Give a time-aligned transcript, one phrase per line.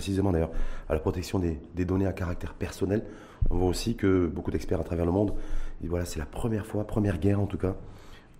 [0.00, 0.50] précisément d'ailleurs
[0.88, 3.04] à la protection des, données à caractère personnel.
[3.50, 5.34] On voit aussi que beaucoup d'experts à travers le monde,
[5.84, 7.76] et voilà, c'est la première fois, première guerre en tout cas,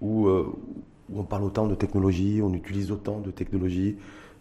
[0.00, 3.96] où, où on parle autant de technologie, on utilise autant de technologie,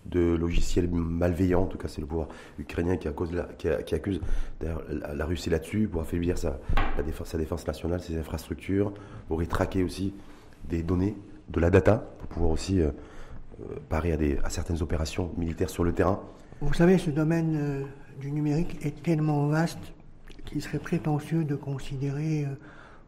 [0.05, 1.63] de logiciels malveillants.
[1.63, 2.28] En tout cas, c'est le pouvoir
[2.58, 4.22] ukrainien qui, accuse
[4.62, 6.60] la, Russie là-dessus pour affaiblir sa,
[7.38, 8.94] défense, nationale, ses infrastructures,
[9.28, 10.14] pour y traquer aussi
[10.68, 11.16] des données,
[11.50, 12.92] de la data, pour pouvoir aussi euh,
[13.62, 16.22] euh, parer à, certaines opérations militaires sur le terrain.
[16.62, 17.84] Vous savez, ce domaine euh,
[18.20, 19.94] du numérique est tellement vaste
[20.45, 22.45] qu'il serait prétentieux de considérer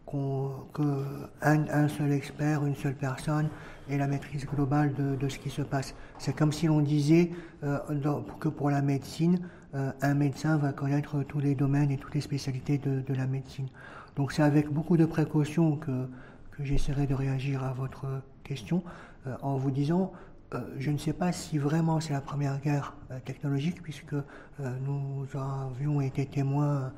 [0.05, 3.49] qu'un un seul expert, une seule personne
[3.89, 5.95] ait la maîtrise globale de, ce qui se passe.
[6.17, 7.31] C'est comme si l'on disait
[7.63, 7.79] euh,
[8.39, 9.39] que pour la médecine,
[9.73, 13.67] euh, un médecin va connaître tous les domaines et toutes les spécialités de, la médecine.
[14.17, 16.07] Donc c'est avec beaucoup de précautions que,
[16.59, 18.05] j'essaierai de réagir à votre
[18.43, 18.83] question
[19.25, 20.30] euh, en vous disant euh,
[20.77, 24.23] je ne sais pas si vraiment c'est la première guerre euh, technologique, puisque euh,
[24.85, 26.91] nous avions été témoins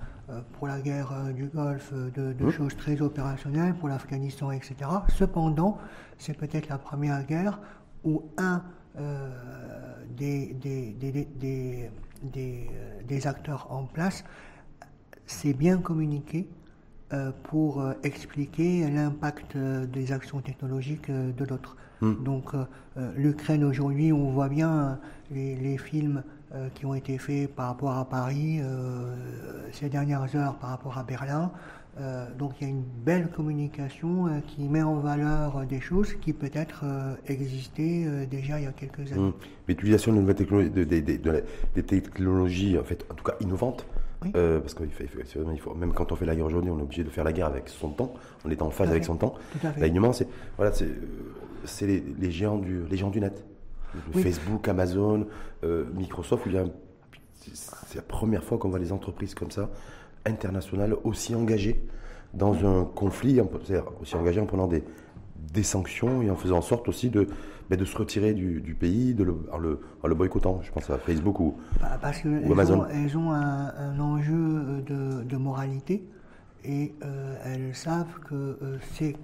[0.53, 2.49] pour la guerre du Golfe de, mmh.
[2.49, 4.75] choses très opérationnelles, pour l'Afghanistan, etc.
[5.09, 5.77] Cependant,
[6.17, 7.59] c'est peut-être la première guerre
[8.05, 8.63] où un
[10.09, 10.55] des,
[13.03, 14.23] des, acteurs en place
[15.25, 16.47] s'est bien communiqué
[17.43, 21.75] pour expliquer l'impact des actions technologiques de l'autre.
[22.03, 22.21] Hmm.
[22.21, 22.65] Donc euh,
[22.97, 24.99] euh, l'Ukraine aujourd'hui, on voit bien
[25.31, 26.21] les, films
[26.53, 28.59] euh, qui ont été faits par rapport à Paris
[29.71, 31.51] ces dernières heures par rapport à Berlin.
[32.37, 36.83] donc il y a une belle communication qui met en valeur des choses qui peut-être
[37.27, 39.29] existaient déjà il y a quelques années.
[39.29, 39.33] Hmm.
[39.67, 43.85] Mais l'utilisation de nouvelles technologies, des technologies en fait, en tout cas innovantes,
[44.31, 47.23] parce qu'il faut, même quand on fait la guerre aujourd'hui, on est obligé de faire
[47.23, 48.13] la guerre avec son temps,
[48.45, 49.35] on est en phase avec son temps.
[49.77, 50.87] L'alignement, c'est voilà, c'est
[51.65, 53.43] c'est les, géants du, les géants du net.
[54.11, 55.27] Facebook, Amazon,
[55.63, 56.47] euh, Microsoft,
[57.53, 59.69] c'est la première fois qu'on voit les entreprises comme ça,
[60.25, 61.85] internationales, aussi engagées
[62.33, 63.39] dans un conflit,
[64.01, 64.83] aussi engagées en prenant des,
[65.51, 67.27] des sanctions et en faisant en sorte aussi de,
[67.69, 70.61] ben, de se retirer du, pays de le, en, le, le, boycottant.
[70.63, 75.37] Je pense à Facebook ou, bah, Parce qu'elles ont, elles ont un, enjeu de, de,
[75.37, 76.03] moralité
[76.63, 79.15] et euh, elles savent que euh, c'est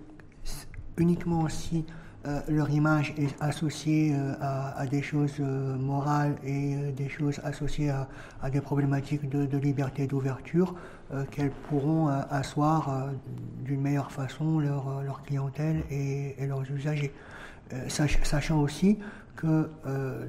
[0.97, 1.85] uniquement si
[2.27, 7.91] euh, leur image est associée euh, à, des choses euh, morales et des choses associées
[7.91, 10.75] à, des problématiques de, liberté d'ouverture
[11.31, 13.09] qu'elles pourront asseoir
[13.65, 17.11] d'une meilleure façon leur, leur clientèle et, leurs usagers.
[17.87, 18.99] sachant aussi
[19.35, 19.69] que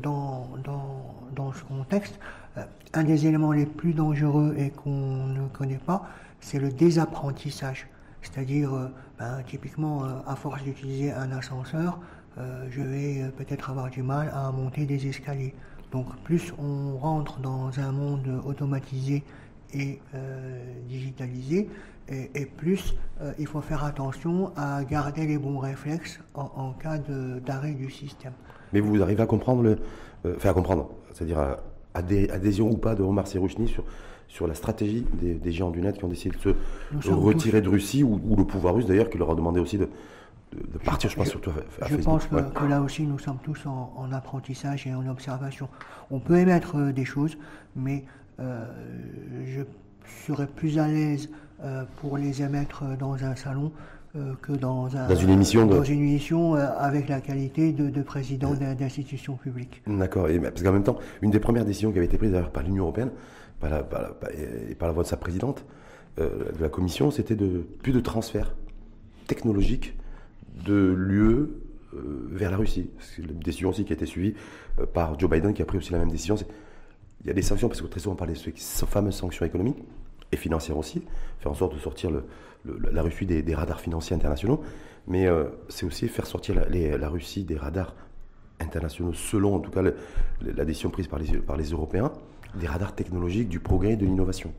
[0.03, 2.19] dans, dans, dans, ce contexte,
[2.95, 6.09] un des éléments les plus dangereux et qu'on ne connaît pas,
[6.41, 7.87] c'est le désapprentissage.
[8.23, 8.89] C'est-à-dire, euh,
[9.19, 11.99] ben, typiquement, euh, à force d'utiliser un ascenseur,
[12.39, 15.55] euh, je vais peut-être avoir du mal à monter des escaliers.
[15.93, 19.25] Donc plus on rentre dans un monde automatisé
[19.75, 20.01] et
[20.89, 21.69] digitalisé,
[22.09, 22.95] et, plus
[23.39, 26.99] il faut faire attention à garder les bons réflexes en, cas
[27.45, 28.33] d'arrêt du système.
[28.73, 29.79] Mais vous arrivez à comprendre, le,
[30.53, 31.57] comprendre, c'est-à-dire
[31.95, 33.85] adhésion ou pas de Omar Serouchny sur
[34.31, 38.05] sur la stratégie des, géants du net qui ont décidé de se retirer de Russie,
[38.05, 39.89] ou, le pouvoir russe d'ailleurs, qui leur a demandé aussi de,
[40.85, 44.87] partir, je, pense, surtout à, Je pense que, là aussi, nous sommes tous en, apprentissage
[44.87, 45.69] et en observation.
[46.11, 47.37] On peut émettre euh, des choses,
[47.77, 48.05] mais
[48.41, 48.65] euh,
[49.47, 49.63] je
[50.27, 51.29] serais plus à l'aise
[51.63, 53.73] euh, pour les émettre dans un salon
[54.43, 59.37] que dans, un, dans, une émission, dans une émission avec la qualité de, président d'institutions
[59.37, 59.83] publiques.
[59.87, 62.83] D'accord, parce qu'en même temps, une des premières décisions qui avait été prise par l'Union
[62.83, 63.11] européenne,
[63.61, 63.87] par la,
[64.69, 65.65] et par la voix de sa présidente
[66.19, 68.55] euh, de la commission, c'était de plus de transfert
[69.27, 69.97] technologique
[70.65, 71.49] de l'UE
[71.95, 72.91] euh, vers la Russie.
[72.99, 74.35] C'est une décision aussi qui a été suivie
[74.79, 76.37] euh, par Joe Biden qui a pris aussi la même décision.
[77.23, 78.53] Il y a des sanctions, parce que très souvent on parle de ces
[78.87, 79.79] fameuses sanctions économiques
[80.33, 81.03] et financières aussi,
[81.39, 82.11] faire en sorte de sortir
[82.65, 84.63] la Russie des, radars financiers internationaux,
[85.07, 85.29] mais
[85.69, 87.95] c'est aussi faire sortir la, Russie des radars
[88.59, 92.11] internationaux, selon en tout cas la décision prise par les Européens
[92.55, 94.53] des radars technologiques, du progrès et de l'innovation.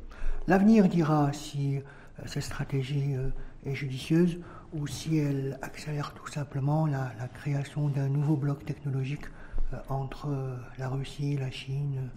[0.48, 3.30] L'avenir dira si euh, cette stratégie euh,
[3.70, 4.40] est judicieuse
[4.74, 9.26] ou si elle accélère tout simplement la, création d'un nouveau bloc technologique
[9.74, 10.30] euh, entre
[10.80, 12.10] la Russie, la Chine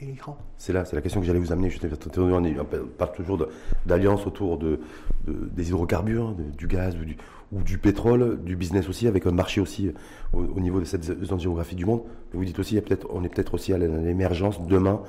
[0.00, 0.36] et l'Iran.
[0.56, 1.70] C'est là, c'est la question que j'allais vous amener.
[1.80, 3.46] On parle toujours
[3.86, 4.80] d'alliance autour de,
[5.26, 7.16] des hydrocarbures, du gaz ou du,
[7.52, 9.92] ou du, pétrole, du business aussi, avec un marché aussi
[10.32, 12.02] au, niveau de cette zone géographique du monde.
[12.32, 12.80] Vous dites aussi,
[13.10, 15.00] on est peut-être aussi à l'émergence demain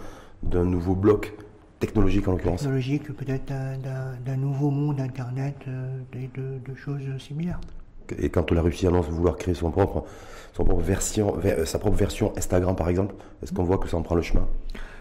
[0.44, 1.34] d'un nouveau bloc
[1.80, 2.62] technologique en l'occurrence.
[2.62, 3.52] Technologique, peut-être
[4.26, 7.60] d'un nouveau monde Internet, euh, de, choses similaires.
[8.18, 10.06] Et quand la Russie annonce vouloir créer son propre,
[10.54, 13.98] son propre version, euh, sa propre version Instagram par exemple, est-ce qu'on voit que ça
[13.98, 14.48] en prend le chemin?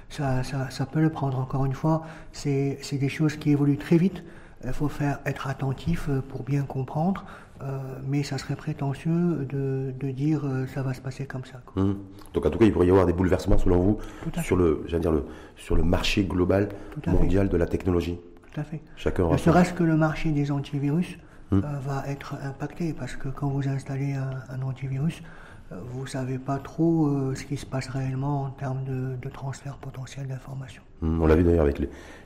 [0.09, 1.39] Ça, ça, peut le prendre.
[1.39, 2.03] Encore une fois,
[2.33, 4.25] c'est des choses qui évoluent très vite.
[4.65, 7.25] Il faut faire être attentif pour bien comprendre.
[7.63, 11.61] Euh, mais ça serait prétentieux de, de dire euh, ça va se passer comme ça.
[11.77, 11.99] Hum.
[12.33, 13.99] Donc en tout cas, il pourrait y avoir des bouleversements selon vous
[14.43, 15.27] sur le, dire le,
[15.57, 16.71] sur le marché global
[17.07, 18.19] mondial de la technologie.
[18.51, 18.81] Tout à fait.
[18.97, 21.19] Chacun ne serait-ce que le marché des antivirus
[21.53, 21.63] hum.
[21.63, 25.23] euh, va être impacté parce que quand vous installez un, antivirus,
[25.71, 30.27] vous ne savez pas trop ce qui se passe réellement en termes de, transfert potentiel
[30.27, 30.83] d'informations.
[31.03, 31.81] Hum, on l'a vu d'ailleurs avec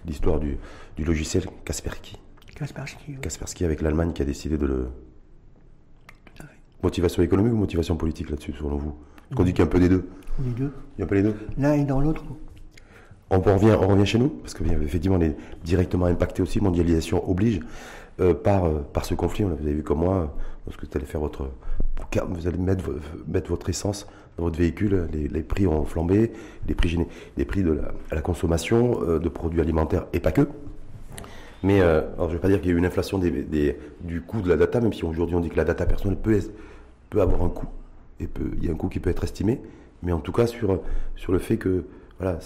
[0.07, 0.57] l'histoire du,
[0.97, 2.19] du, logiciel Kaspersky.
[2.57, 4.89] Kaspersky, Kaspersky avec l'Allemagne qui a décidé de le,
[6.85, 8.95] Motivation économique ou motivation politique là-dessus, selon vous?
[9.35, 10.07] Qu'on dit qu'il y a un peu des deux
[10.45, 10.71] Les deux.
[10.97, 12.23] Il y a un peu les deux L'un et dans l'autre.
[13.31, 17.29] On revient, on revient chez nous, parce que effectivement, on est directement impacté aussi, mondialisation
[17.29, 17.61] oblige,
[18.21, 19.45] euh, par, euh, par ce conflit.
[19.45, 21.51] Vous avez vu comme moi, lorsque vous allez faire votre.
[22.29, 22.85] Vous allez mettre,
[23.27, 24.07] mettre votre essence
[24.37, 26.33] dans votre véhicule, les, prix ont flambé,
[26.67, 26.99] les prix,
[27.37, 30.49] les prix de la, la consommation euh, de produits alimentaires et pas que.
[31.65, 34.21] Mais alors je ne vais pas dire qu'il y a eu une inflation des, du
[34.21, 36.39] coût de la data, même si aujourd'hui on dit que la data personnelle peut,
[37.09, 37.69] peut avoir un coût,
[38.21, 39.63] et peut, il y a un coût qui peut être estimé,
[40.03, 40.79] mais en tout cas sur,
[41.17, 41.85] sur le fait que
[42.21, 42.39] voilà,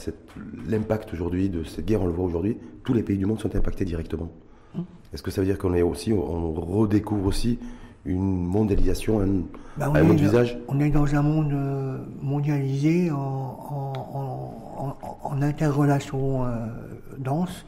[0.68, 3.54] l'impact aujourd'hui de cette guerre, on le voit aujourd'hui, tous les pays du monde sont
[3.56, 4.30] impactés directement.
[4.76, 4.84] Hum.
[5.12, 7.58] Est-ce que ça veut dire qu'on est aussi, on redécouvre aussi
[8.08, 9.42] une mondialisation, un,
[9.76, 13.16] bah, un autre visage On est dans un monde euh, mondialisé en,
[15.22, 16.48] en, interrelation euh,
[17.18, 17.64] dense,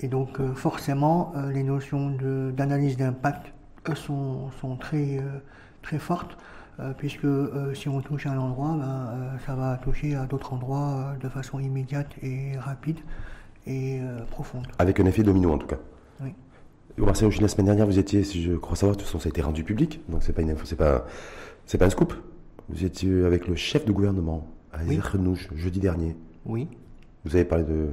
[0.00, 2.10] et donc euh, forcément les notions
[2.52, 3.52] d'analyse d'impact
[3.94, 5.22] sont, sont, très
[5.82, 6.36] très forte,
[6.78, 7.26] euh, puisque
[7.74, 11.58] si on touche à un endroit, ben, ça va toucher à d'autres endroits de façon
[11.58, 12.98] immédiate et rapide
[13.66, 14.00] et
[14.30, 14.66] profonde.
[14.78, 15.78] Avec un effet domino en tout cas.
[16.20, 16.34] Oui.
[17.06, 19.30] Marcel, la semaine dernière, vous étiez, si je crois savoir, de toute façon, ça a
[19.30, 21.06] été rendu public, donc c'est pas une c'est pas,
[21.66, 22.14] c'est pas un scoop.
[22.68, 25.00] Vous étiez avec le chef de gouvernement à oui.
[25.56, 26.16] jeudi dernier.
[26.46, 26.68] Oui.
[27.24, 27.88] Vous avez parlé de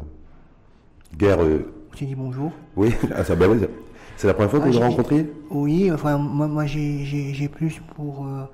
[1.18, 1.44] guerre.
[1.44, 1.72] Euh...
[1.92, 2.52] Vous dit bonjour.
[2.76, 3.60] Oui, ah, ça, ben, oui,
[4.18, 5.32] c'est la première fois que vous le ah, rencontriez?
[5.50, 8.46] Oui, enfin, moi, moi j'ai plus pour, euh,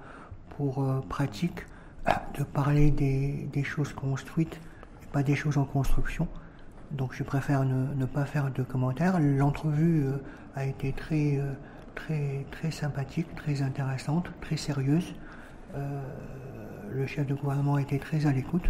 [0.57, 1.65] pour euh, pratique
[2.07, 4.59] euh, de parler des, des, choses construites
[5.01, 6.27] et pas des choses en construction.
[6.93, 9.19] Donc je préfère ne, ne pas faire de commentaires.
[9.19, 10.05] L'entrevue
[10.55, 11.39] a été très,
[11.95, 15.15] très, très sympathique, très intéressante, très sérieuse.
[16.91, 18.67] le chef de gouvernement a été très à l'écoute.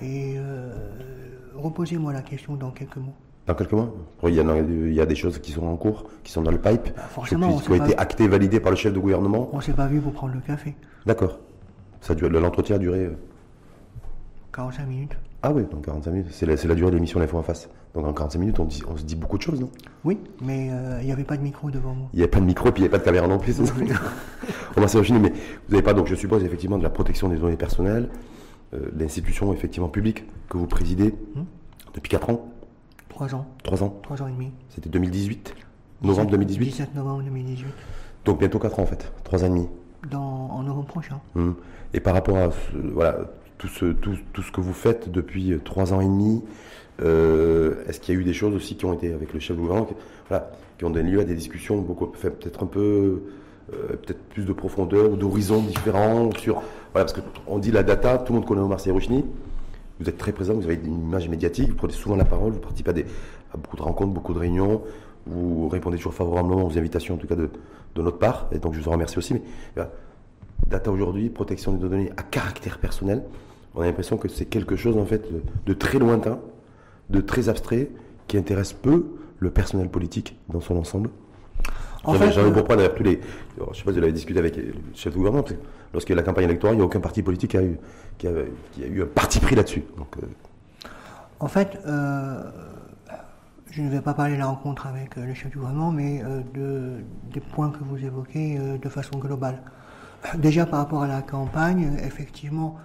[0.00, 0.36] Et
[1.54, 3.14] reposez-moi la question dans quelques mots.
[3.46, 3.92] Dans quelques mois
[4.28, 6.52] il y, a, il y, a, des choses qui sont en cours, qui sont dans
[6.52, 9.50] le pipe, bah, forcément, qui, ont été actées, validées par le chef de gouvernement.
[9.52, 10.76] On ne s'est pas vu pour prendre le café.
[11.06, 11.38] D'accord.
[12.08, 13.10] L'entretien a duré
[14.52, 15.16] 45 euh, minutes.
[15.44, 16.28] Ah oui, donc 45 minutes.
[16.30, 17.68] C'est la, la, durée de l'émission L'Info en face.
[17.94, 19.70] Donc en 45 minutes, on, dit, on, se dit beaucoup de choses, non?
[20.04, 22.08] Oui, mais euh, il n'y avait pas de micro devant moi.
[22.12, 23.38] Il n'y avait pas de micro et puis il n'y avait pas de caméra non
[23.38, 23.60] plus.
[24.76, 27.36] on va s'imaginer, mais vous n'avez pas, donc je suppose, effectivement, de la protection des
[27.36, 28.08] données personnelles,
[28.74, 31.44] euh, l'institution, effectivement, publique que vous présidez hum.
[31.94, 32.48] depuis 4 ans?
[33.08, 33.46] Trois ans.
[33.64, 33.98] Trois ans?
[34.02, 34.52] Trois ans et demi.
[34.68, 35.54] C'était 2018
[36.02, 37.66] Novembre 2018 17 novembre 2018.
[38.24, 39.68] Donc bientôt quatre ans en fait, trois ans et demi.
[40.10, 41.20] Dans, en novembre prochain.
[41.36, 41.54] Hum.
[41.94, 42.50] Et par rapport à
[42.92, 43.18] voilà,
[43.62, 46.42] tout, ce, tout, tout, ce que vous faites depuis trois ans et demi,
[47.00, 49.56] euh, est-ce qu'il y a eu des choses aussi qui ont été avec le chef
[49.56, 49.94] du gouvernement, qui,
[50.28, 53.22] voilà, qui ont donné lieu à des discussions beaucoup, peut-être un peu,
[53.72, 56.54] euh, peut-être plus de profondeur ou d'horizons différents sur,
[56.92, 59.24] voilà, parce qu'on dit la data, tout le monde connaît Omar Rouchny,
[60.00, 62.58] vous êtes très présent, vous avez une image médiatique, vous prenez souvent la parole, vous
[62.58, 63.06] participez
[63.54, 64.82] à, beaucoup de rencontres, beaucoup de réunions,
[65.26, 67.48] vous répondez toujours favorablement aux invitations, en tout cas de,
[67.94, 69.34] notre part, et donc je vous en remercie aussi.
[69.34, 69.42] Mais
[70.66, 73.22] data aujourd'hui, protection des données à caractère personnel,
[73.74, 75.26] on a l'impression que c'est quelque chose en fait
[75.66, 76.38] de, très lointain,
[77.10, 77.90] de très abstrait,
[78.28, 79.06] qui intéresse peu
[79.38, 81.10] le personnel politique dans son ensemble.
[82.04, 83.20] En fait, j'en ai pour prendre tous les.
[83.56, 85.60] je ne sais pas si vous avez discuté avec le chef de gouvernement, parce que
[85.92, 87.78] lorsqu'il y a la campagne électorale, il n'y a aucun parti politique qui a eu,
[88.18, 88.32] qui a,
[88.84, 89.84] eu un parti pris là-dessus.
[89.98, 90.26] Euh,
[91.38, 92.42] en fait, euh,
[93.70, 96.22] je ne vais pas parler de la rencontre avec euh, le chef du gouvernement, mais
[96.54, 96.94] de,
[97.32, 99.62] des points que vous évoquez de façon globale.
[100.36, 102.78] Déjà par rapport à la campagne, effectivement,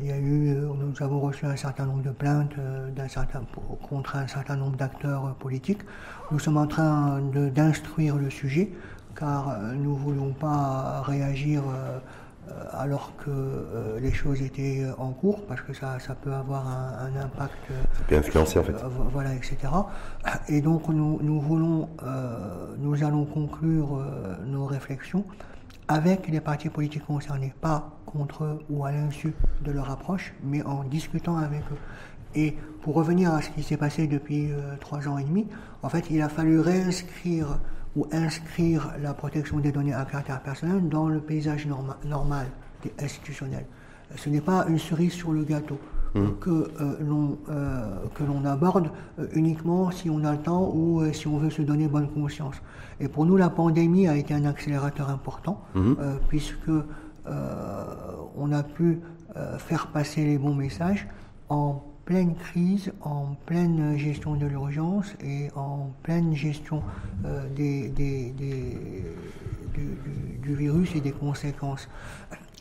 [0.00, 2.54] il y a eu, nous avons reçu un certain nombre de plaintes
[2.94, 3.42] d'un certain,
[3.88, 5.80] contre un certain nombre d'acteurs politiques.
[6.30, 8.72] Nous sommes en train d'instruire le sujet
[9.14, 11.98] car euh, nous ne voulions pas réagir euh,
[12.48, 17.14] euh, alors que les choses étaient en cours, parce que ça, ça peut avoir un,
[17.16, 17.56] impact.
[17.68, 18.74] Ça peut influencer en fait.
[19.12, 19.56] voilà, etc.
[20.48, 21.88] Et donc nous, nous voulons,
[22.78, 24.04] nous allons conclure
[24.44, 25.24] nos réflexions
[25.88, 29.34] avec les partis politiques concernés, pas contre eux ou à l'insu
[29.64, 31.78] de leur approche, mais en discutant avec eux.
[32.34, 35.46] Et pour revenir à ce qui s'est passé depuis trois ans et demi,
[35.82, 37.58] en fait, il a fallu réinscrire
[37.94, 41.66] ou inscrire la protection des données à caractère personnel dans le paysage
[42.04, 42.46] normal,
[42.98, 43.66] institutionnel.
[44.16, 45.78] Ce n'est pas une cerise sur le gâteau.
[46.14, 46.28] Mmh.
[46.40, 47.38] que l'on
[48.14, 48.90] que l'on aborde
[49.32, 52.56] uniquement si on a le temps ou si on veut se donner bonne conscience.
[53.00, 55.94] Et pour nous, la pandémie a été un accélérateur important mmh.
[56.28, 56.70] puisque
[58.36, 59.00] on a pu
[59.58, 61.06] faire passer les bons messages
[61.48, 66.82] en pleine crise, en pleine gestion de l'urgence et en pleine gestion
[67.24, 67.88] euh, des,
[69.74, 71.88] du, virus et des conséquences.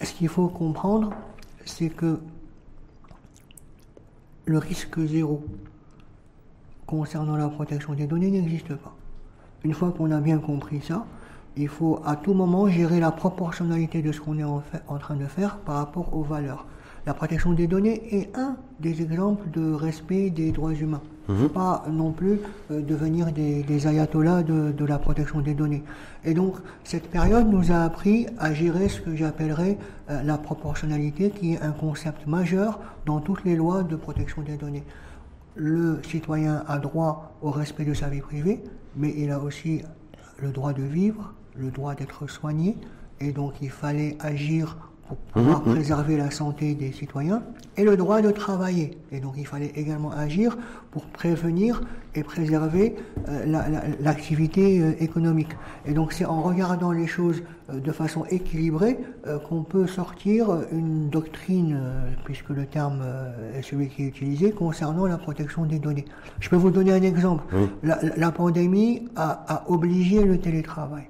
[0.01, 1.11] Ce qu'il faut comprendre,
[1.65, 2.19] c'est que
[4.45, 5.43] le risque zéro
[6.85, 8.93] concernant la protection des données n'existe pas.
[9.63, 11.05] Une fois qu'on a bien compris ça,
[11.55, 15.25] il faut à tout moment gérer la proportionnalité de ce qu'on est en, train de
[15.25, 16.65] faire par rapport aux valeurs.
[17.05, 21.01] La protection des données est un des exemples de respect des droits humains.
[21.29, 21.49] Mhm.
[21.49, 22.39] Pas non plus
[22.71, 25.83] euh, devenir des, ayatollahs de, la protection des données.
[26.25, 29.77] Et donc, cette période nous a appris à gérer ce que j'appellerais
[30.09, 34.57] euh, la proportionnalité, qui est un concept majeur dans toutes les lois de protection des
[34.57, 34.83] données.
[35.55, 38.63] Le citoyen a droit au respect de sa vie privée,
[38.95, 39.83] mais il a aussi
[40.41, 42.77] le droit de vivre, le droit d'être soigné,
[43.19, 45.75] et donc il fallait agir pour pouvoir mhm, mhm.
[45.75, 47.43] préserver la santé des citoyens
[47.75, 48.97] et le droit de travailler.
[49.11, 50.57] Et donc il fallait également agir
[50.91, 51.81] pour prévenir
[52.15, 52.95] et préserver
[53.27, 55.51] euh, l'activité euh, économique.
[55.85, 58.99] Et donc c'est en regardant les choses euh, de façon équilibrée
[59.47, 61.79] qu'on peut sortir une doctrine,
[62.23, 63.03] puisque le terme
[63.55, 66.05] est celui qui est utilisé, concernant la protection des données.
[66.39, 67.43] Je peux vous donner un exemple.
[67.83, 71.03] La, pandémie a, a obligé le télétravail.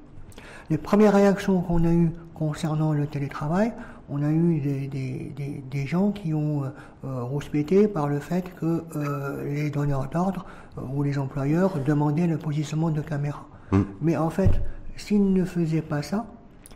[0.70, 3.72] Les premières réactions qu'on a eues concernant le télétravail,
[4.12, 6.68] on a eu des, gens qui ont euh,
[7.06, 10.46] euh, rouspété par le fait que euh, les donneurs d'ordre
[10.94, 13.46] ou les employeurs demandaient le positionnement de caméras.
[13.72, 13.84] Hmm.
[14.02, 14.52] Mais en fait,
[14.98, 16.26] s'ils ne faisaient pas ça,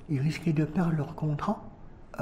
[0.09, 1.61] ils risquaient de perdre leur contrat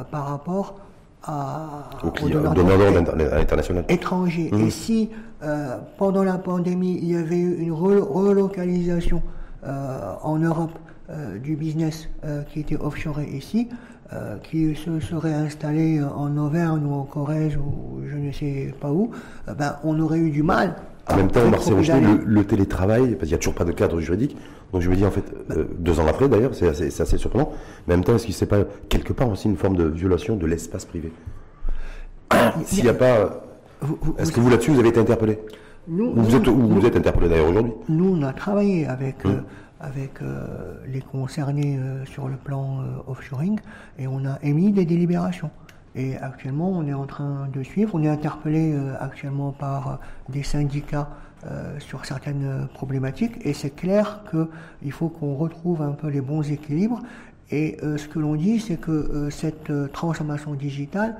[0.09, 0.79] par rapport
[1.23, 4.49] à, aux donneurs d'ordre étrangers.
[4.51, 4.61] Hmm.
[4.61, 5.09] Et si
[5.97, 9.21] pendant la pandémie, il y avait eu une relocalisation
[9.63, 10.79] en Europe
[11.41, 12.09] du business
[12.49, 13.69] qui était offshore ici,
[14.11, 18.91] euh, qui se serait installé en Auvergne ou en Corrèze ou je ne sais pas
[18.91, 19.11] où,
[19.47, 20.75] euh, ben, on aurait eu du mal.
[21.07, 23.99] En même temps, Marcel le, le, télétravail, parce qu'il n'y a toujours pas de cadre
[24.01, 24.37] juridique,
[24.71, 27.51] donc je me dis en fait, euh, deux ans après d'ailleurs, c'est assez, surprenant,
[27.87, 30.35] mais en même temps, est-ce qu'il n'est pas quelque part aussi une forme de violation
[30.35, 31.11] de l'espace privé?
[32.65, 33.45] S'il n'y a pas...
[34.17, 35.39] Est-ce que vous là-dessus, vous avez été interpellé?
[35.87, 37.73] Nous, vous, êtes, vous êtes interpellé d'ailleurs aujourd'hui?
[37.89, 39.25] Nous, on a travaillé avec...
[39.25, 39.43] Hum
[39.83, 43.59] avec euh, les concernés euh, sur le plan euh, offshoring
[43.99, 45.51] et on a émis des délibérations.
[45.95, 47.93] Et actuellement, on est en train de suivre.
[47.93, 51.07] On est interpellé actuellement par des syndicats
[51.77, 53.33] sur certaines problématiques.
[53.45, 56.99] Et c'est clair qu'il faut qu'on retrouve un peu les bons équilibres.
[57.51, 61.15] Et ce que l'on dit, c'est que cette transformation digitale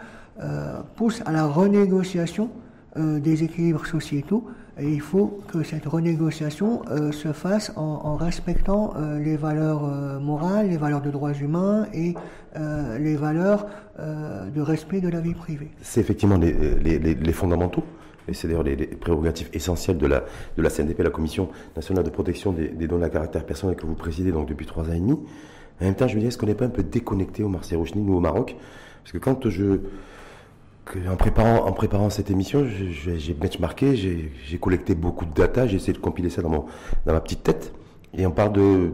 [0.96, 2.50] pousse à la renégociation
[2.98, 4.50] des équilibres sociétaux
[4.80, 10.20] et il faut que cette renégociation euh, se fasse en, respectant euh, les valeurs euh,
[10.20, 12.15] morales, les valeurs de droits humains et
[13.00, 13.65] les valeurs
[13.98, 15.72] de respect de la vie privée.
[15.82, 17.84] C'est effectivement les, les, les, fondamentaux.
[18.27, 20.24] Et c'est d'ailleurs les, prérogatives essentielles de la,
[20.56, 23.96] de la CNDP, la Commission nationale de protection des, données à caractère personnel que vous
[23.96, 25.13] présidez donc depuis trois ans et demi.
[25.82, 27.75] En même temps, je me dis, est-ce qu'on n'est pas un peu déconnecté au Marseille
[27.75, 28.56] Rouchny, nous au Maroc?
[29.03, 29.80] Parce que quand je,
[31.10, 35.94] en préparant, en préparant cette émission, j'ai benchmarké, j'ai collecté beaucoup de data, j'ai essayé
[35.94, 36.66] de compiler ça dans, mon,
[37.06, 37.74] dans ma petite tête.
[38.13, 38.92] Et on parle de,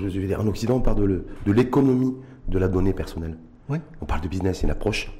[0.00, 2.14] je vais dire, en Occident, on parle de l'économie
[2.48, 3.36] de, la donnée personnelle.
[3.68, 3.78] Oui.
[4.00, 5.12] On parle de business, c'est une approche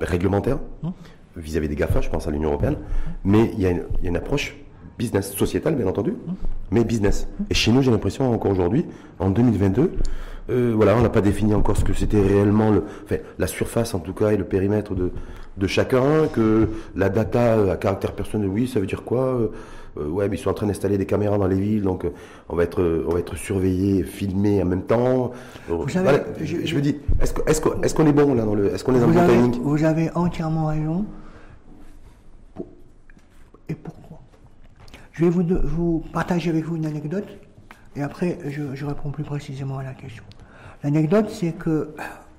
[0.00, 0.92] réglementaire hum.
[1.36, 2.76] vis-à-vis des GAFA, je pense à l'Union Européenne,
[3.24, 4.56] mais il y, a une, il y, a une, approche
[4.98, 6.34] business, sociétale bien entendu, hum.
[6.70, 7.28] mais business.
[7.50, 8.84] Et chez nous, j'ai l'impression encore aujourd'hui,
[9.18, 9.92] en 2022,
[10.50, 13.94] euh, voilà, on n'a pas défini encore ce que c'était réellement, le, enfin, la surface
[13.94, 15.12] en tout cas et le périmètre de,
[15.56, 19.48] de chacun, que la data à caractère personnel, oui, ça veut dire quoi euh,
[19.98, 22.06] euh, Ouais, mais ils sont en train d'installer des caméras dans les villes, donc
[22.48, 25.32] on va être, on va être surveillé, filmé en même temps.
[25.68, 28.94] Vous je, me dis, est-ce qu'on est, qu'on est bon là dans le, est-ce qu'on
[28.96, 31.04] est dans le Vous avez entièrement raison.
[33.68, 34.18] Et pourquoi?
[35.12, 37.26] Je vais vous, vous partager avec vous une anecdote,
[37.96, 40.24] et après je, je réponds plus précisément à la question.
[40.82, 41.94] L'anecdote, c'est que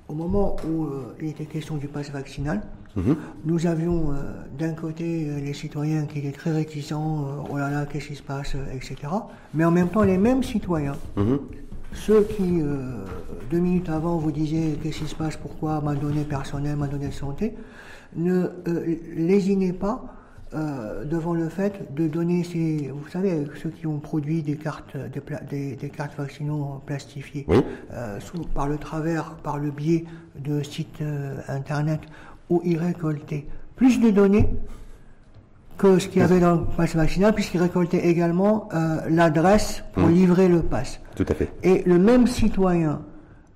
[0.08, 2.62] au moment où euh, il était question du pass vaccinal,
[2.96, 3.16] mhm.
[3.44, 4.16] nous avions euh,
[4.58, 8.22] d'un côté euh, les citoyens qui étaient très réticents, oh là là, qu'est-ce qui se
[8.22, 8.96] passe, etc.
[9.54, 11.38] Mais en même temps, les mêmes citoyens, mhm.
[11.94, 12.60] ceux qui,
[13.50, 15.80] deux minutes avant, vous disaient qu'est-ce qui se passe, pourquoi?
[15.80, 17.54] Ma donnée personnelle, ma donnée de santé,
[18.16, 18.48] ne
[19.16, 20.04] lésinaient pas
[20.54, 24.96] euh, devant le fait de donner ces, vous savez, ceux qui ont produit des cartes,
[25.50, 27.44] des, des, cartes vaccinaux plastifiées,
[27.92, 28.20] euh,
[28.54, 30.04] par le travers, par le biais
[30.38, 32.02] de sites euh, internet
[32.50, 34.48] où ils récoltaient plus de données
[35.76, 38.68] que ce qu'il y avait dans le pass vaccinal, puisqu'il récoltait également
[39.08, 40.12] l'adresse pour mmh.
[40.12, 41.00] livrer le pass.
[41.16, 41.50] Tout à fait.
[41.64, 43.02] Et le même citoyen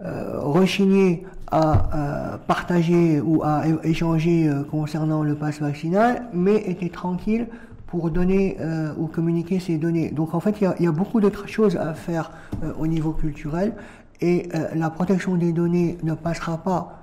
[0.00, 7.47] rechigné à euh, partager ou à échanger euh, concernant le pass vaccinal, mais était tranquille
[7.87, 8.59] pour donner
[8.99, 10.11] ou communiquer ces données.
[10.11, 12.31] Donc en fait, il y a, beaucoup d'autres choses à faire
[12.78, 13.73] au niveau culturel
[14.21, 17.00] et la protection des données ne passera pas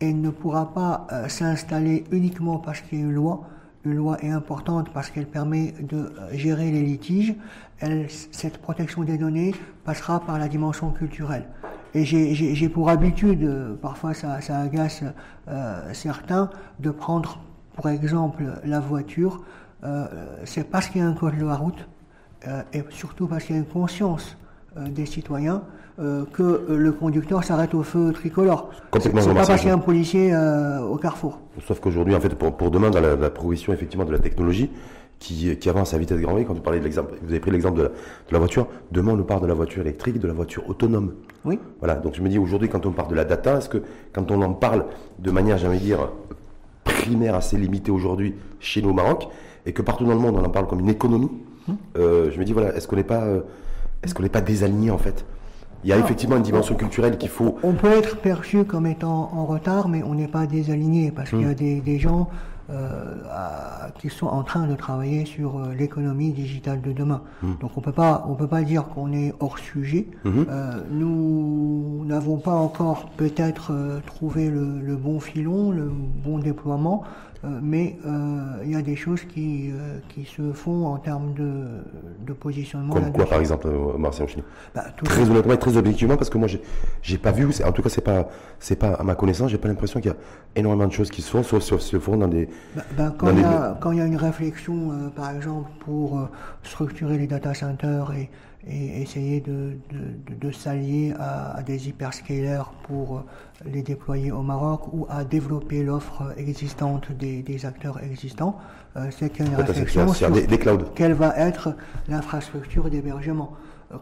[0.00, 3.42] et ne pourra pas s'installer uniquement parce qu'il y a une loi.
[3.84, 7.34] Une loi est importante parce qu'elle permet de gérer les litiges.
[8.32, 11.46] Cette protection des données passera par la dimension culturelle.
[11.94, 13.48] Et j'ai pour habitude,
[13.80, 15.04] parfois ça, agace
[15.46, 16.50] euh, certains,
[16.80, 17.40] de prendre
[17.74, 19.44] pour exemple la voiture.
[19.84, 20.06] Euh,
[20.44, 21.88] c'est parce qu'il y a un code de la route
[22.48, 24.36] euh, et surtout parce qu'il y a une conscience
[24.76, 25.62] des citoyens
[25.96, 28.70] que le conducteur s'arrête au feu tricolore.
[29.00, 31.38] C'est pas a un policier au carrefour.
[31.66, 34.70] Sauf qu'aujourd'hui, en fait, pour, pour demain, dans la, la, progression effectivement de la technologie,
[35.24, 36.44] qui, qui, avance à vitesse grand V.
[36.44, 37.90] Quand vous parlez de l'exemple, vous avez pris l'exemple de,
[38.30, 38.66] la voiture.
[38.92, 41.14] Demain, on nous parle de la voiture électrique, de la voiture autonome.
[41.44, 41.58] Oui.
[41.78, 41.94] Voilà.
[41.96, 43.82] Donc je me dis aujourd'hui, quand on parle de la data, est-ce que
[44.12, 44.86] quand on en parle
[45.18, 46.10] de manière, j'allais dire,
[46.84, 49.28] primaire assez limitée aujourd'hui chez nous au Maroc,
[49.66, 51.30] et que partout dans le monde on en parle comme une économie,
[51.68, 51.76] hum.
[51.96, 53.40] euh, je me dis voilà, est-ce qu'on n'est pas, euh,
[54.02, 55.24] est-ce qu'on n'est pas désaligné en fait
[55.84, 57.56] il y a effectivement une dimension culturelle qu'il faut.
[57.62, 61.42] On peut être perçu comme étant en retard, mais on n'est pas désaligné parce qu'il
[61.42, 61.54] y a hum.
[61.54, 62.28] des, des gens
[62.70, 63.16] euh,
[63.98, 67.20] qui sont en train de travailler sur euh, l'économie digitale de demain.
[67.42, 67.52] Mmh.
[67.60, 70.06] Donc on peut pas on peut pas dire qu'on est hors sujet.
[70.24, 70.30] Mmh.
[70.48, 77.04] Euh, nous n'avons pas encore peut-être trouvé le, le, bon filon, le bon déploiement.
[77.44, 81.34] Euh, mais euh, il y a des choses qui, euh, qui se font en termes
[81.34, 81.82] de,
[82.26, 82.94] de positionnement.
[82.94, 84.42] Comme quoi, par exemple, Marcien Chini
[84.74, 86.48] bah, Très honnêtement et très objectivement, parce que moi,
[87.02, 89.68] j'ai pas vu, en tout cas, c'est pas, c'est pas à ma connaissance, j'ai pas
[89.68, 90.16] l'impression qu'il y a
[90.56, 92.48] énormément de choses qui se font, sauf se font dans des.
[92.74, 96.28] Bah, bah, quand, il y a, quand il y a une réflexion, par exemple, pour
[96.62, 98.30] structurer les data centers et
[98.66, 103.24] et essayer de, de, de, s'allier à, des hyperscalers pour
[103.66, 108.58] les déployer au Maroc ou à développer l'offre existante des, des, acteurs existants.
[108.96, 110.46] Euh, c'est qu'il y a une réflexion sur des,
[110.94, 111.74] quelle va être
[112.08, 113.52] l'infrastructure d'hébergement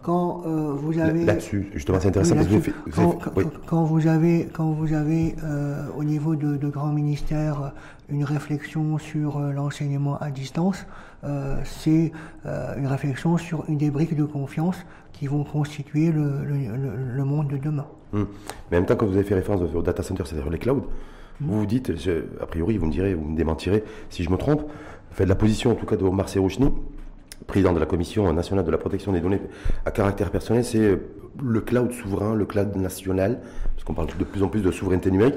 [0.03, 3.19] quand euh, vous avez là-dessus justement c'est intéressant parce que quand,
[3.67, 7.73] quand, vous avez quand vous avez euh, au niveau de, de grands ministères
[8.09, 10.87] une réflexion sur euh, l'enseignement à distance
[11.25, 12.13] euh, c'est
[12.47, 14.77] euh, une réflexion sur une des briques de confiance
[15.13, 16.57] qui vont constituer le, le,
[17.15, 17.87] le monde de demain.
[18.13, 18.27] Hum.
[18.71, 20.87] Mais en même temps quand vous avez fait référence au data center c'est-à-dire les clouds
[21.41, 21.93] vous vous dites
[22.41, 24.63] a priori vous me direz vous me démentirez si je me trompe
[25.11, 26.71] faites la position en tout cas de Omar Serouchni
[27.47, 29.41] président de la Commission nationale de la protection des données
[29.85, 30.99] à caractère personnel, c'est
[31.43, 33.41] le cloud souverain, le cloud national,
[33.75, 35.37] parce qu'on parle de plus en plus de souveraineté numérique.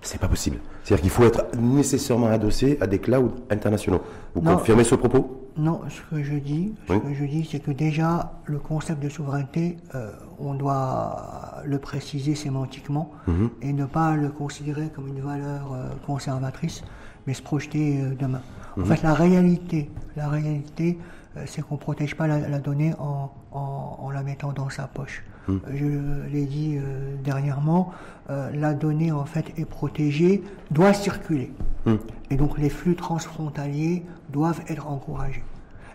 [0.00, 0.58] C'est pas possible.
[0.82, 4.02] C'est-à-dire qu'il faut être nécessairement adossé à des clouds internationaux.
[4.34, 5.44] Vous confirmez ce propos?
[5.56, 9.08] Non, ce que je dis, ce que je dis, c'est que déjà le concept de
[9.08, 13.50] souveraineté, euh, on doit le préciser sémantiquement mhm.
[13.62, 16.82] et ne pas le considérer comme une valeur euh, conservatrice,
[17.26, 18.42] mais se projeter euh, demain.
[18.76, 18.86] En mhm.
[18.86, 20.98] fait, la réalité, la réalité,
[21.46, 25.24] c'est qu'on ne protège pas la, donnée en, en, la mettant dans sa poche.
[25.48, 25.58] Hmm.
[25.72, 27.92] Je l'ai dit euh, dernièrement,
[28.30, 31.52] euh, la donnée en fait est protégée, doit circuler.
[31.84, 31.96] Hmm.
[32.30, 35.44] Et donc les flux transfrontaliers doivent être encouragés.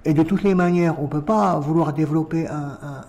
[0.06, 3.02] Et de toutes les manières, on ne peut pas vouloir développer un, un,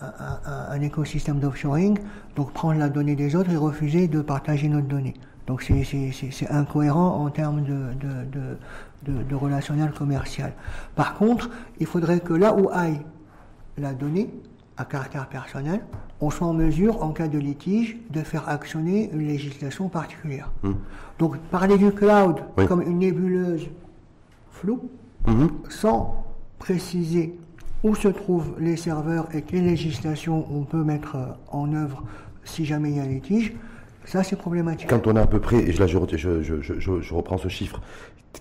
[0.45, 1.97] un, un écosystème d'offshoring,
[2.35, 5.13] donc prendre la donnée des autres et refuser de partager notre donnée.
[5.47, 8.57] Donc c'est incohérent en termes de, de, de,
[9.03, 10.53] de, relationnel commercial.
[10.95, 13.01] Par contre, il faudrait que là où aille
[13.77, 14.29] la donnée
[14.77, 15.81] à caractère personnel,
[16.19, 20.51] on soit en mesure, en cas de litige, de faire actionner une législation particulière.
[20.63, 20.73] Hmm.
[21.19, 23.67] Donc parler du cloud comme une nébuleuse
[24.51, 24.89] floue,
[25.27, 25.47] hmm.
[25.69, 26.25] sans
[26.59, 27.37] préciser
[27.83, 31.17] où se trouvent les serveurs et quelle législation on peut mettre
[31.51, 32.03] en œuvre
[32.43, 33.53] si jamais il y a litige,
[34.05, 34.89] ça, c'est problématique.
[34.89, 37.81] Quand on a à peu près, et là je, je, je, je reprends ce chiffre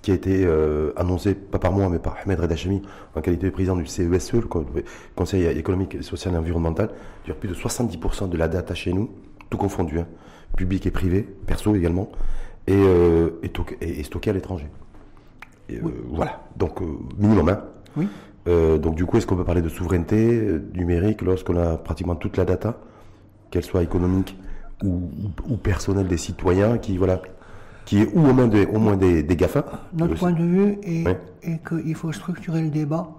[0.02, 2.82] qui a été euh, annoncé, pas par moi, mais par Ahmed Redachemi,
[3.14, 4.82] en qualité de président du CESE, le
[5.16, 6.90] Conseil économique, social et environnemental,
[7.24, 9.10] dire plus de 70% de la data chez nous,
[9.50, 10.06] tout confondu, hein,
[10.56, 12.10] public et privé, perso également,
[12.66, 13.30] et, euh,
[13.80, 14.68] et, stocké à l'étranger.
[15.70, 16.80] Euh, voilà, donc
[17.18, 17.48] minimum.
[17.48, 17.64] Hein.
[17.96, 18.08] Oui.
[18.78, 20.40] donc du coup, est-ce qu'on peut parler de souveraineté
[20.74, 22.78] numérique lorsqu'on a pratiquement toute la data,
[23.50, 24.36] qu'elle soit économique
[24.84, 27.20] ou, personnel des citoyens qui, voilà,
[27.90, 31.04] qui est ou au moins des, des, des GAFA Notre point de vue est,
[31.42, 33.10] est qu'il faut structurer le débat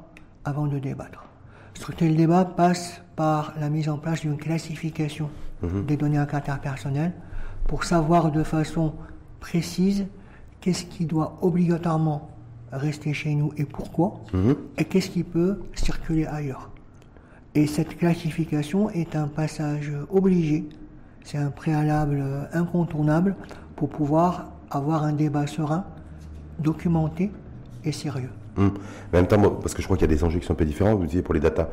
[0.46, 1.26] avant de débattre.
[1.74, 5.30] Structurer le débat passe par la mise en place d'une classification
[5.62, 5.86] mhm.
[5.88, 7.12] des données à caractère personnel
[7.68, 8.94] pour savoir de façon
[9.42, 10.06] précise
[10.62, 12.30] qu'est-ce qui doit obligatoirement
[12.72, 14.56] rester chez nous et pourquoi, mhm.
[14.78, 16.70] et qu'est-ce qui peut circuler ailleurs.
[17.56, 20.70] Et cette classification est un passage obligé,
[21.26, 23.36] c'est un préalable incontournable
[23.76, 25.84] pour pouvoir avoir un débat serein,
[26.60, 27.32] documenté
[27.84, 28.30] et sérieux.
[28.58, 28.68] Mhm.
[28.68, 30.58] En même temps, parce que je crois qu'il y a des enjeux qui sont un
[30.58, 31.70] peu différents, vous disiez pour les data,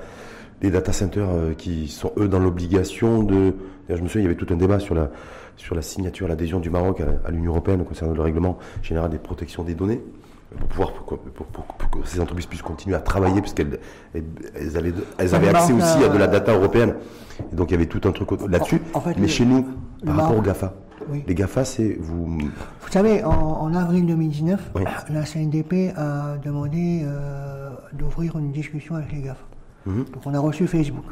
[0.62, 3.54] les data centers euh, qui sont eux dans l'obligation de.
[3.88, 5.10] Je me souviens, il y avait tout un débat sur la,
[5.56, 9.62] sur la signature, l'adhésion du Maroc à, l'Union européenne concernant le règlement général des protections
[9.62, 10.02] des données
[10.58, 11.18] pour pouvoir pour,
[11.90, 13.78] que ces entreprises puissent continuer à travailler puisqu'elles
[14.14, 16.94] elles avaient, elles avaient accès aussi à de la data européenne.
[17.52, 18.80] Et donc il y avait tout un truc là-dessus.
[19.18, 19.66] mais chez nous,
[20.04, 20.74] par rapport aux GAFA,
[21.26, 22.26] les GAFA, c'est vous.
[22.26, 24.72] Vous savez, en, avril 2019,
[25.10, 29.40] la CNDP a demandé euh, d'ouvrir une discussion avec les GAFA.
[29.86, 30.04] Mhm.
[30.12, 31.04] Donc on a reçu Facebook.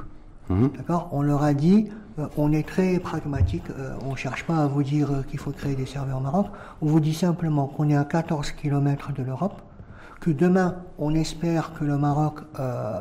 [0.49, 0.71] Mhm.
[0.77, 1.09] D'accord?
[1.13, 4.67] On leur a dit, euh, on est très pragmatique, euh, on ne cherche pas à
[4.67, 6.47] vous dire qu'il faut créer des serveurs au Maroc,
[6.83, 9.61] on vous dit simplement qu'on est à 14 km de l'Europe,
[10.21, 12.41] que demain, on espère que le Maroc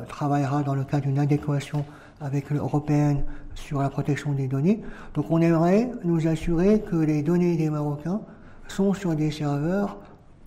[0.09, 1.85] travaillera dans le cadre d'une adéquation
[2.25, 4.81] avec l'européenne sur la protection des données.
[5.13, 8.21] Donc on aimerait nous assurer que les données des Marocains
[8.67, 9.97] sont sur des serveurs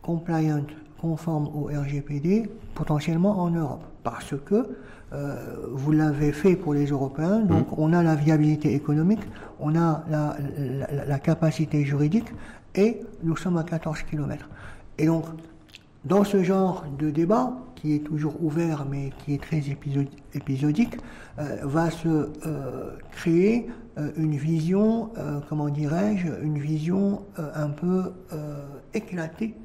[0.03, 0.63] compliant,
[1.01, 3.85] conformes au RGPD, potentiellement en Europe.
[4.03, 4.67] Parce que
[5.13, 7.75] euh, vous l'avez fait pour les Européens, donc mmh.
[7.79, 9.23] on a la viabilité économique,
[9.61, 12.27] on a la, capacité juridique
[12.75, 14.49] et nous sommes à 14 km.
[14.99, 15.25] Et donc,
[16.05, 19.63] dans ce genre de débat, qui est toujours ouvert mais qui est très
[20.35, 20.97] épisodique,
[21.63, 23.69] va se euh, créer
[24.17, 25.11] une vision,
[25.49, 28.13] comment dirais-je, une vision un peu
[28.95, 29.57] éclatée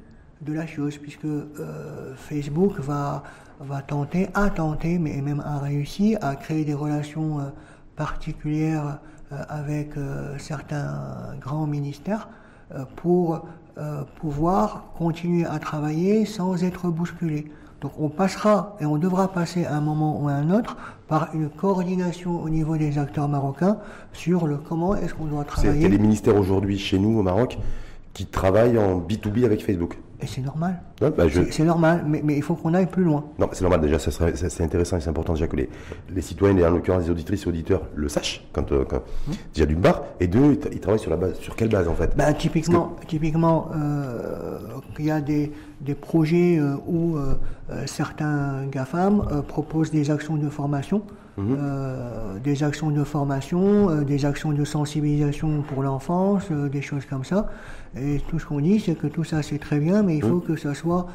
[0.42, 1.28] de la chose, puisque
[2.16, 3.22] Facebook va
[3.82, 7.44] tenter, a tenté, mais même a réussi à créer des relations euh,
[7.96, 8.98] particulières
[9.32, 12.28] euh, avec euh, certains grands ministères
[12.96, 13.46] pour
[14.16, 17.52] pouvoir continuer à travailler sans être bousculé.
[17.84, 21.28] Donc on passera et on devra passer à un moment ou à un autre par
[21.34, 23.76] une coordination au niveau des acteurs marocains
[24.14, 25.82] sur le comment est-ce qu'on doit travailler.
[25.82, 27.58] C'est les ministères aujourd'hui chez nous au Maroc
[28.14, 29.98] qui travaillent en B2B avec Facebook.
[30.20, 30.80] Et c'est normal.
[31.00, 31.10] Bah,
[31.50, 33.24] c'est normal, mais, il faut qu'on aille plus loin.
[33.38, 35.68] Non, c'est normal déjà, c'est intéressant et c'est important déjà que les,
[36.14, 39.32] les citoyens, et en l'occurrence les auditrices et auditeurs, le sachent, quand, euh, mmh.
[39.54, 42.16] déjà d'une part, et deux, ils, travaillent sur, la base, sur quelle base en fait?
[42.16, 44.58] Bah, Typiquement, typiquement euh,
[44.98, 47.18] il y a des, des projets euh, où
[47.86, 51.02] certains GAFAM proposent des actions de formation.
[51.38, 57.06] Euh, des actions de formation, euh, des actions de sensibilisation pour l'enfance, euh, des choses
[57.06, 57.50] comme ça.
[57.96, 60.40] Et tout ce qu'on dit, c'est que tout ça c'est très bien, mais il faut
[60.40, 61.06] que ça soit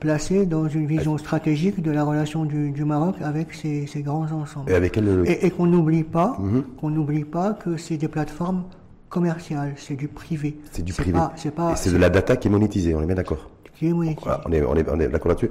[0.00, 4.70] placé dans une vision stratégique de la relation du, Maroc avec ces, grands ensembles.
[4.70, 6.64] Et, avec et, qu'on n'oublie pas, mhm.
[6.80, 8.64] qu'on n'oublie pas que c'est des plateformes
[9.08, 10.58] commerciales, c'est du privé.
[10.72, 11.18] C'est du privé.
[11.36, 13.50] c'est pas, c'est de la data qui est monétisée, on est bien d'accord.
[13.74, 14.30] Qui est monétisée.
[14.46, 15.50] on est, on est, on est d'accord là-dessus.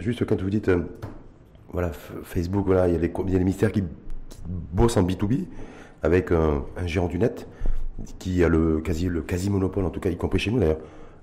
[0.00, 0.70] juste quand vous dites
[1.72, 1.90] voilà,
[2.24, 3.84] Facebook, voilà, il y, a des, ministères qui,
[4.72, 5.44] bossent en B2B
[6.02, 7.46] avec un, géant du net
[8.18, 10.78] qui a le quasi, le quasi monopole, en tout cas y compris chez nous d'ailleurs,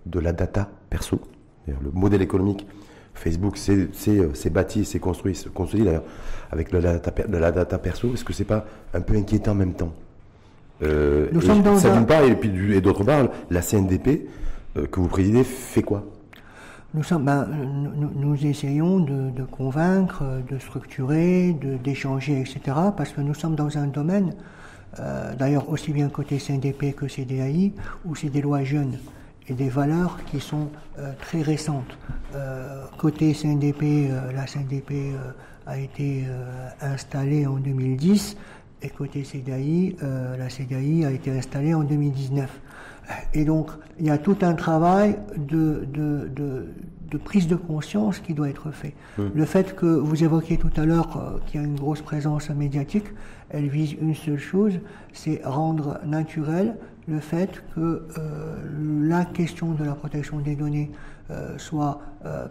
[0.05, 1.19] de la data perso.
[1.67, 2.67] Le modèle économique
[3.15, 6.03] Facebook s'est bâti, s'est construit, se construit d'ailleurs
[6.51, 8.13] avec la data, la data perso.
[8.13, 9.93] Est-ce que c'est pas un peu inquiétant en même temps?
[10.83, 14.27] Euh, Nous sommes dans ça d'une part et puis et d'autre part, la CNDP
[14.77, 16.03] euh, que vous présidez fait quoi?
[16.93, 17.45] Nous, sommes, ben,
[18.15, 22.59] nous, essayons de, convaincre, de structurer, d'échanger, etc.
[22.95, 24.33] Parce que nous sommes dans un domaine,
[24.99, 27.73] euh, d'ailleurs aussi bien côté CNDP que CDAI,
[28.05, 28.97] où c'est des lois jeunes
[29.47, 31.97] et des valeurs qui sont euh, très récentes.
[32.35, 35.15] Euh, côté CNDP, la CNDP
[35.65, 36.25] a été
[36.81, 38.37] installée en 2010
[38.81, 39.95] et côté CDAI,
[40.37, 42.49] la CDAI a été installée en 2019.
[43.33, 48.33] Et donc, il y a tout un travail de, de, de, prise de conscience qui
[48.33, 48.93] doit être fait.
[49.17, 49.27] Hmm.
[49.33, 52.49] Le fait que vous évoquiez tout à l'heure euh, qu'il y a une grosse présence
[52.49, 53.05] médiatique,
[53.49, 54.73] elle vise une seule chose,
[55.13, 56.75] c'est rendre naturel
[57.07, 60.91] le fait que euh, la question de la protection des données
[61.31, 62.01] euh, soit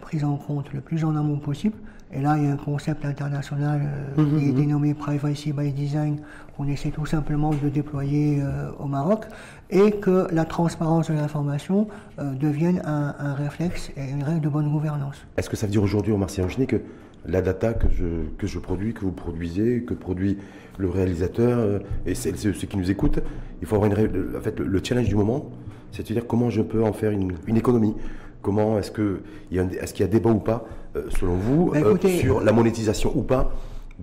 [0.01, 1.77] prise en compte le plus en amont possible.
[2.11, 3.81] Et là, il y a un concept international
[4.17, 6.21] hmm, qui est hmm, dénommé Privacy by Design,
[6.57, 8.41] qu'on essaie tout simplement de déployer
[8.79, 9.25] au Maroc
[9.69, 11.87] et que la transparence de l'information
[12.19, 15.15] euh, devienne un, réflexe et une règle de bonne gouvernance.
[15.37, 16.81] Est-ce que ça veut dire aujourd'hui, Omar Siangini, que
[17.27, 18.05] la data que je,
[18.37, 20.37] que je produis, que vous produisez, que produit
[20.77, 23.19] le réalisateur euh, et ceux, qui nous écoutent,
[23.61, 25.49] il faut avoir une, en fait, le, challenge du moment,
[25.91, 27.95] c'est-à-dire comment je peux en faire une, économie?
[28.41, 31.71] Comment est-ce qu'il y, a, est qu'il y a débat ou pas, euh, selon vous,
[31.71, 33.51] bah, sur la monétisation ou pas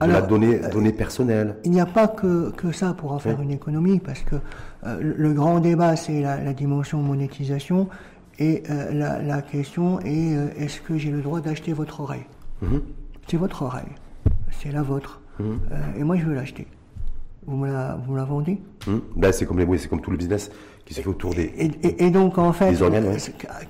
[0.00, 1.56] de la donnée, donnée personnelle?
[1.64, 4.36] Il n'y a pas que, que ça pour en faire une économie, parce que
[4.84, 7.88] le grand débat, c'est la, dimension monétisation,
[8.38, 12.26] et la, question est est-ce que j'ai le droit d'acheter votre oreille
[12.62, 12.82] mhm.
[13.28, 13.92] C'est votre oreille,
[14.50, 15.58] c'est la vôtre, mhm.
[15.96, 16.66] et moi je veux l'acheter.
[17.46, 18.98] Vous me la, vous la vendez hmm.
[19.16, 20.50] ben, C'est comme, les, c'est comme tout le business
[20.84, 21.52] qui se fait autour des.
[21.56, 22.74] Et, et, donc, en fait,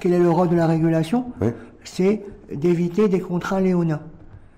[0.00, 1.26] quel est le rôle de la régulation
[1.84, 2.22] C'est
[2.54, 4.00] d'éviter des contrats léonins.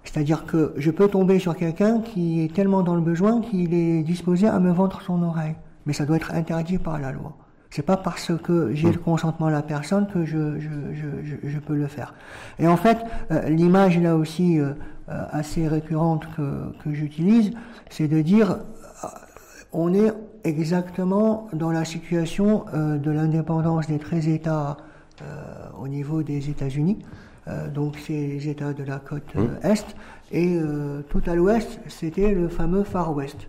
[0.02, 4.02] C'est-à-dire que je peux tomber sur quelqu'un qui est tellement dans le besoin qu'il est
[4.02, 5.54] disposé à me vendre son oreille.
[5.87, 7.37] Mais ça doit être interdit par la loi.
[7.75, 9.03] C'est pas parce que j'ai le hmm.
[9.03, 12.14] consentement de la personne que je, je, je, je peux le faire.
[12.61, 12.99] Et en fait,
[13.33, 14.75] euh, l'image là aussi euh,
[15.09, 17.51] euh, assez récurrente que, que j'utilise,
[17.90, 18.59] c'est de dire
[19.73, 20.12] on est
[20.44, 24.77] exactement dans la situation euh, de l'indépendance des 13 États
[25.79, 26.99] au niveau des États-Unis.
[27.73, 29.66] Donc c'est les États de la côte mmh.
[29.66, 29.97] Est.
[30.33, 30.59] Et
[31.09, 33.47] tout à l'ouest, c'était le fameux Far West,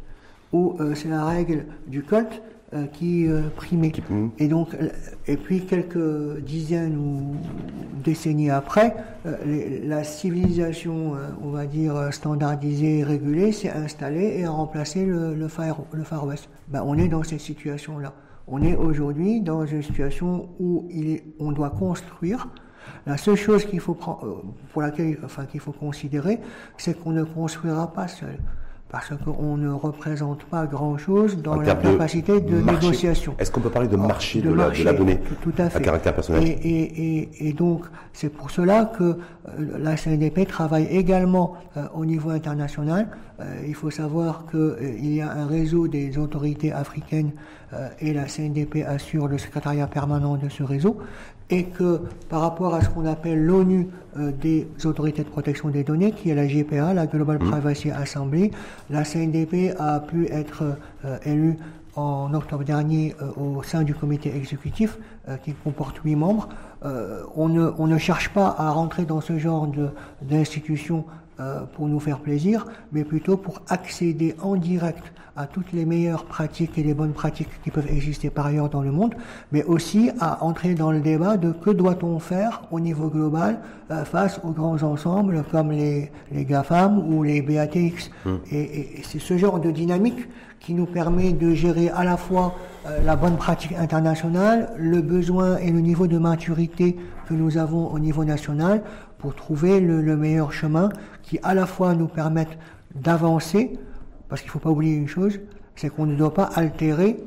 [0.56, 2.42] où c'est la règle du culte
[2.74, 3.94] euh, qui euh, primait.
[4.40, 4.90] Et donc, euh,
[5.28, 7.36] et puis quelques dizaines ou
[8.04, 11.14] décennies après, la civilisation,
[11.44, 16.50] on va dire standardisée, régulée, s'est installée et a remplacé le, Far, le Far West.
[16.68, 18.14] Ben, on est dans cette situation-là.
[18.48, 22.48] On est aujourd'hui dans une situation où il est, on doit construire.
[23.06, 26.40] La seule chose qu'il faut pour laquelle, enfin, qu'il faut considérer,
[26.78, 28.38] c'est qu'on ne construira pas seul
[28.90, 33.36] parce qu'on ne représente pas grand-chose dans la capacité de, négociation.
[33.40, 35.82] Est-ce qu'on peut parler de marché, de, la, donnée tout, à, fait.
[35.82, 39.18] caractère personnel et, donc, c'est pour cela que euh,
[39.80, 43.08] la CNDP travaille également euh, au niveau international.
[43.40, 47.32] Euh, il faut savoir qu'il y a un réseau des autorités africaines
[48.00, 50.98] et la CNDP assure le secrétariat permanent de ce réseau
[51.50, 55.84] et que par rapport à ce qu'on appelle l'ONU euh, des autorités de protection des
[55.84, 57.52] données, qui est la GPA, la Global mmh.
[57.52, 58.52] Privacy Assembly,
[58.90, 60.64] la CNDP a pu être
[61.06, 61.58] euh, élue
[61.96, 64.98] en octobre dernier euh, au sein du comité exécutif
[65.44, 66.50] qui comporte huit membres.
[66.84, 69.68] on, ne, on ne cherche pas à rentrer dans ce genre
[70.22, 71.06] d'institution
[71.74, 75.04] pour nous faire plaisir, mais plutôt pour accéder en direct
[75.36, 78.82] à toutes les meilleures pratiques et les bonnes pratiques qui peuvent exister par ailleurs dans
[78.82, 79.16] le monde,
[79.52, 83.60] mais aussi à entrer dans le débat de que doit-on faire au niveau global
[83.92, 88.12] euh, face aux grands ensembles comme les, les GAFAM ou les BATX.
[88.26, 88.40] Hum.
[88.52, 90.28] Et, c'est ce genre de dynamique
[90.60, 92.56] qui nous permet de gérer à la fois
[92.88, 96.96] euh, la bonne pratique internationale, le et le niveau de maturité
[97.28, 98.84] que nous avons au niveau national
[99.18, 100.90] pour trouver le, le meilleur chemin
[101.24, 102.58] qui à la fois nous permette
[102.94, 103.78] d'avancer,
[104.30, 105.40] parce qu'il ne faut pas oublier une chose,
[105.76, 107.18] c'est qu'on ne doit pas altérer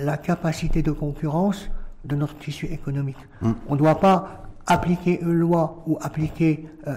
[0.00, 1.68] la capacité de concurrence
[2.04, 3.18] de notre tissu économique.
[3.40, 3.52] Hmm.
[3.68, 6.94] On ne doit pas appliquer une loi ou appliquer euh,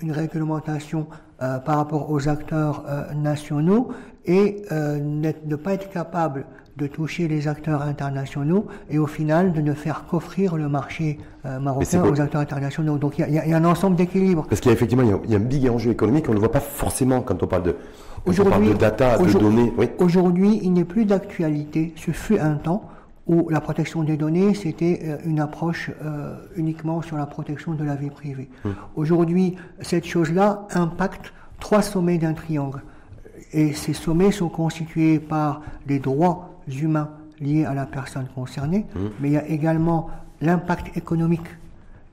[0.00, 1.06] une, réglementation
[1.42, 3.92] euh, par rapport aux acteurs euh, nationaux
[4.26, 6.44] et ne pas être capable
[6.80, 12.02] de toucher les acteurs internationaux et au final de ne faire qu'offrir le marché marocain
[12.02, 12.96] aux acteurs internationaux.
[12.98, 14.46] Donc il y, a un ensemble d'équilibres.
[14.48, 16.40] Parce qu'il y a effectivement il y a, un big enjeu économique, on ne le
[16.40, 17.76] voit pas forcément quand on parle de,
[18.78, 19.72] data, de données.
[19.98, 21.92] Aujourd'hui, il n'est plus d'actualité.
[21.96, 22.88] Ce fut un temps
[23.26, 27.84] où la protection des données, c'était euh, une approche euh, uniquement sur la protection de
[27.84, 28.48] la vie privée.
[28.64, 28.74] Hum.
[28.96, 32.82] Aujourd'hui, cette chose-là impacte trois sommets d'un triangle.
[33.52, 39.10] Et ces sommets sont constitués par les droits humains liés à la personne concernée, hum.
[39.20, 41.46] mais il y a également l'impact économique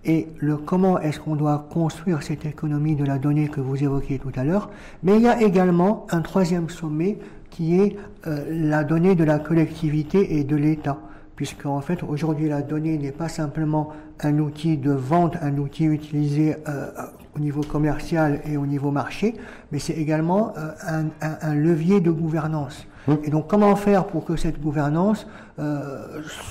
[0.05, 4.19] et le comment est-ce qu'on doit construire cette économie de la donnée que vous évoquiez
[4.19, 4.69] tout à l'heure.
[5.03, 7.17] Mais il y a également un troisième sommet
[7.49, 10.97] qui est euh, la donnée de la collectivité et de l'État.
[11.35, 13.89] Puisque en fait aujourd'hui la donnée n'est pas simplement
[14.21, 16.89] un outil de vente, un outil utilisé euh,
[17.35, 19.35] au niveau commercial et au niveau marché,
[19.71, 22.87] mais c'est également euh, un, levier de gouvernance.
[23.07, 23.13] Mmh.
[23.23, 25.27] Et donc comment faire pour que cette gouvernance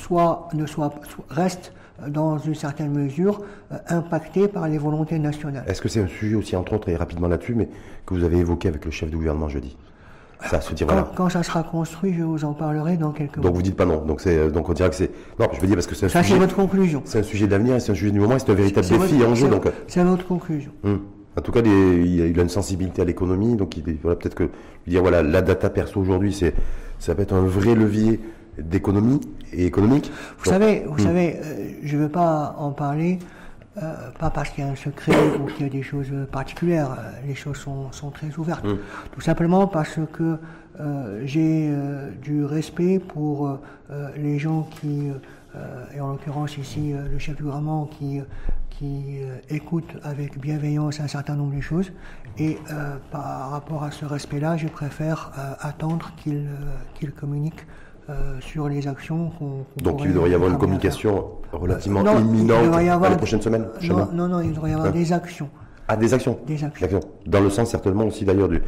[0.03, 0.93] soit, ne soit,
[1.31, 1.73] reste
[2.09, 3.43] dans une certaine mesure,
[3.73, 5.65] euh, impacté par les volontés nationales?
[5.67, 7.69] Est-ce que c'est un sujet aussi, entre autres, et rapidement là-dessus, mais
[8.05, 9.77] que vous avez évoqué avec le chef du gouvernement jeudi?
[10.45, 13.47] Ça se dire, quand, quand, ça sera construit, je vous en parlerai dans quelques mois.
[13.47, 14.05] Donc vous dites pas non.
[14.05, 15.49] Donc c'est euh, donc on dirait que c'est non.
[15.51, 16.35] Je veux dire parce que c'est un ça, sujet.
[16.35, 17.01] c'est votre conclusion.
[17.07, 19.49] C'est un sujet d'avenir, c'est un sujet du moment, c'est un véritable défi et enjeu.
[19.49, 20.73] Donc c'est votre conclusion.
[20.85, 21.01] Hum.
[21.37, 24.49] En tout cas, il, a, une sensibilité à l'économie, donc il voilà peut-être que
[24.87, 26.55] dire voilà la data perso aujourd'hui, c'est
[26.99, 28.21] ça peut être un vrai levier
[28.59, 29.21] d'économie
[29.53, 30.11] et économique.
[30.39, 31.07] Vous savez, vous hmm.
[31.07, 33.19] savez, euh, je ne veux pas en parler,
[33.77, 36.91] euh, pas parce qu'il y a un secret ou qu'il y a des choses particulières.
[36.93, 38.65] Euh, les choses sont, sont très ouvertes.
[38.65, 38.79] Hmm.
[39.13, 40.39] Tout simplement parce que
[41.25, 41.71] j'ai
[42.21, 43.59] du respect pour
[44.15, 45.09] les gens qui,
[45.95, 48.21] et en l'occurrence ici le chef du gouvernement, qui
[48.79, 51.93] qui écoute avec bienveillance un certain nombre de choses.
[52.39, 52.59] Et
[53.11, 56.49] par rapport à ce respect-là, je préfère attendre qu'il
[56.95, 57.67] qu'il communique
[58.41, 63.17] sur les actions qu'on Donc il devrait y avoir une communication relativement imminente dans les
[63.17, 65.49] prochaines semaines non, non, non, il devrait y avoir hein des actions.
[65.89, 67.01] Ah, des actions Des actions.
[67.27, 68.61] Dans le sens certainement aussi d'ailleurs du,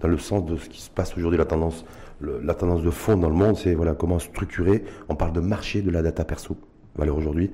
[0.00, 1.84] dans le sens de ce qui se passe aujourd'hui, la tendance,
[2.20, 4.84] la tendance de fond dans le monde, c'est voilà comment structurer.
[5.08, 6.56] On parle de marché de la data perso,
[6.96, 7.50] valeur aujourd'hui.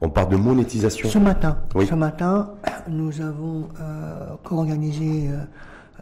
[0.00, 1.08] On parle de monétisation.
[1.08, 2.50] Ce matin, ce matin,
[2.88, 5.38] nous avons euh, co-organisé euh,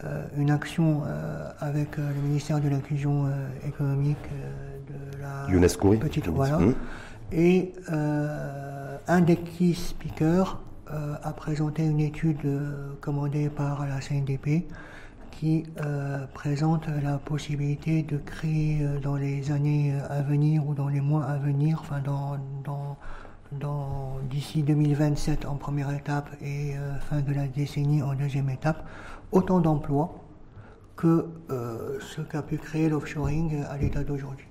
[0.05, 1.02] euh, une action
[1.61, 3.26] avec le ministère de l'inclusion
[3.66, 4.28] économique
[4.88, 6.59] de la UNESCO, petite voilà.
[6.59, 6.74] Mmh.
[7.33, 10.61] Et un des key speakers
[11.22, 12.40] a présenté une étude
[13.00, 14.66] commandée par la CNDP
[15.33, 20.88] qui euh, présente la possibilité de créer euh, dans les années à venir ou dans
[20.88, 22.96] les mois à venir, enfin dans, dans,
[24.30, 28.86] d'ici 2027 en première étape et euh, fin de la décennie en deuxième étape,
[29.30, 30.14] autant d'emplois
[30.96, 31.26] que
[32.00, 34.46] ce qu'a pu créer l'offshoring à l'état d'aujourd'hui.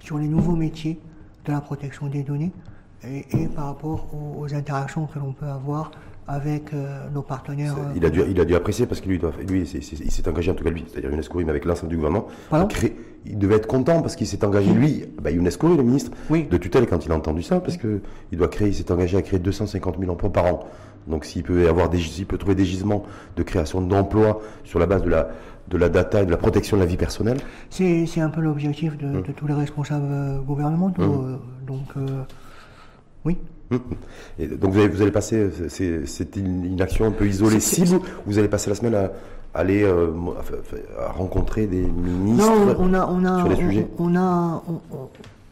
[0.00, 1.00] Sur les nouveaux métiers
[1.46, 2.52] de la protection des données
[3.04, 5.92] et, par rapport aux interactions que l'on peut avoir
[6.28, 7.76] avec euh, nos partenaires.
[7.94, 10.54] Il a, dû, il a dû apprécier parce que lui, lui il s'est engagé, en
[10.54, 12.26] tout cas lui, c'est-à-dire UNESCO, mais avec l'ensemble du gouvernement.
[13.24, 16.86] il devait être content parce qu'il s'est engagé, lui, bah, UNESCO, le ministre de tutelle,
[16.86, 18.00] quand il a entendu ça, parce qu'il
[18.32, 20.60] doit créer, il s'est engagé à créer 250 000 emplois par an.
[21.06, 23.04] Donc s'il peut, avoir des, s'il peut trouver des gisements
[23.36, 25.28] de création d'emplois sur la base de la,
[25.68, 27.38] de la data et de la protection de la vie personnelle.
[27.70, 29.22] C'est un peu l'objectif de, hum.
[29.22, 31.02] tous les responsables euh, gouvernementaux.
[31.02, 31.94] Euh, donc,
[33.24, 33.38] oui.
[34.38, 38.38] Et donc vous allez, vous allez passer, c'est une, action un peu isolée cible, vous
[38.38, 39.10] allez passer la semaine à,
[39.54, 40.12] aller euh,
[40.98, 44.62] à rencontrer des ministres non, on a, on a, sur les sujets on, a,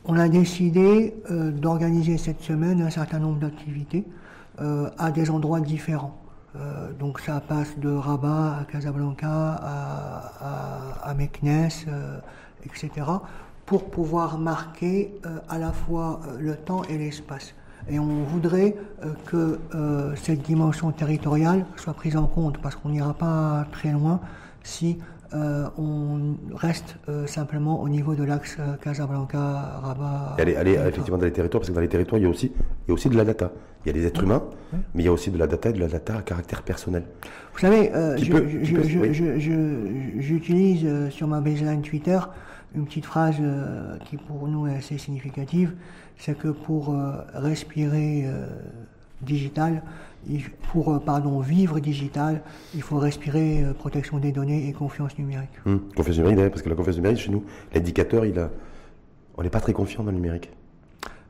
[0.05, 4.05] on, a décidé euh, d'organiser cette semaine un certain nombre d'activités
[4.61, 6.17] euh, à des endroits différents.
[7.01, 11.71] donc ça passe de Rabat à Casablanca, à, à, à Meknes,
[12.65, 12.91] etc.,
[13.67, 15.15] pour pouvoir marquer
[15.49, 17.55] à la fois le temps et l'espace.
[17.89, 22.89] Et on voudrait euh, que euh, cette dimension territoriale soit prise en compte, parce qu'on
[22.89, 24.21] n'ira pas très loin
[24.63, 24.99] si
[25.35, 30.37] euh, on reste simplement au niveau de l'axe Casablanca-Rabat.
[30.39, 32.53] Allez, allez effectivement dans les territoires, parce que dans les territoires, il y a aussi,
[32.57, 33.51] il y a aussi de la data.
[33.85, 34.43] Il y a des êtres humains,
[34.95, 37.03] mais il y a aussi de la data et de la data à caractère personnel.
[37.53, 37.93] Vous savez,
[40.19, 42.19] j'utilise sur ma baseline Twitter
[42.75, 43.37] une petite phrase
[44.07, 45.75] qui pour nous est assez significative
[46.19, 48.47] c'est que pour euh, respirer euh,
[49.23, 49.83] digital,
[50.73, 52.43] pour euh, pardon, vivre digital,
[52.75, 55.51] il faut respirer protection des données et confiance numérique.
[55.67, 58.51] Hum, confiance numérique, parce que la confiance numérique, chez nous, l'indicateur, il a...
[59.37, 60.51] on n'est pas très confiant dans le numérique.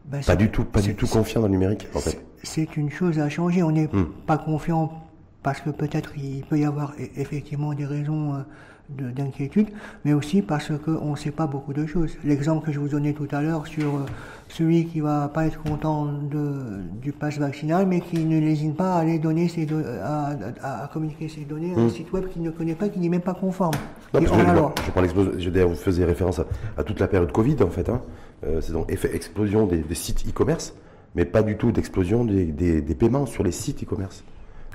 [0.07, 2.23] Ben, pas du tout, pas du tout confiant dans le numérique, en fait.
[2.43, 3.63] C'est une chose à changer.
[3.63, 4.13] On n'est hum.
[4.27, 5.03] pas confiant
[5.43, 8.45] parce que peut-être il peut y avoir e-, effectivement des raisons
[8.89, 9.69] d'inquiétude,
[10.05, 12.17] mais aussi parce qu'on ne sait pas beaucoup de choses.
[12.23, 14.07] L'exemple que je vous donnais tout à l'heure sur euh,
[14.49, 18.97] celui qui va pas être content de, du pass vaccinal, mais qui ne lésine pas
[18.97, 19.67] à aller donner ses
[20.03, 21.91] à, communiquer ses données à un hmm.
[21.91, 23.75] site web qu'il ne connaît pas, qui n'est même pas conforme.
[24.13, 24.21] je,
[25.39, 26.41] je, vous faisais référence
[26.77, 27.89] à, toute la période Covid en fait.
[27.89, 28.03] Hein.
[28.45, 30.75] Euh, c'est donc effet explosion des, sites e-commerce,
[31.15, 34.25] mais pas du tout d'explosion des, des paiements sur les sites e-commerce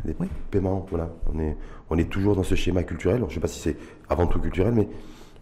[0.06, 0.16] des
[0.52, 0.86] paiements.
[0.90, 1.58] Voilà, on est,
[1.90, 3.20] on est toujours dans ce schéma culturel.
[3.22, 3.78] je ne sais pas si c'est
[4.10, 4.88] avant tout culturel, mais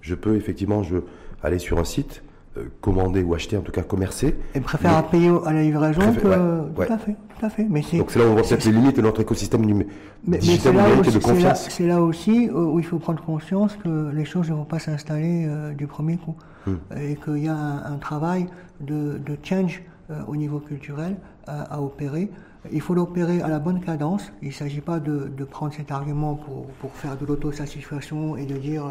[0.01, 0.97] je peux effectivement je,
[1.43, 2.23] aller sur un site,
[2.57, 4.36] euh, commander ou acheter, en tout cas commercer.
[4.55, 6.21] Et préfère payer à la livraison que.
[6.21, 7.67] Tout à fait, tout à fait.
[7.69, 9.91] Mais Donc c'est là où on voit peut-être les limites de notre écosystème numérique
[10.27, 11.67] de confiance.
[11.69, 15.45] C'est là, aussi où il faut prendre conscience que les choses ne vont pas s'installer
[15.47, 16.36] euh, du premier coup.
[16.65, 16.75] Hmm.
[16.97, 18.47] Et qu'il y a un, travail
[18.81, 19.96] de, de change euh,
[20.28, 21.17] au niveau culturel
[21.48, 22.30] à opérer.
[22.72, 24.32] Il faut l'opérer à la bonne cadence.
[24.41, 28.58] Il ne s'agit pas de, prendre cet argument pour, pour faire de l'autosatisfaction et de
[28.58, 28.86] dire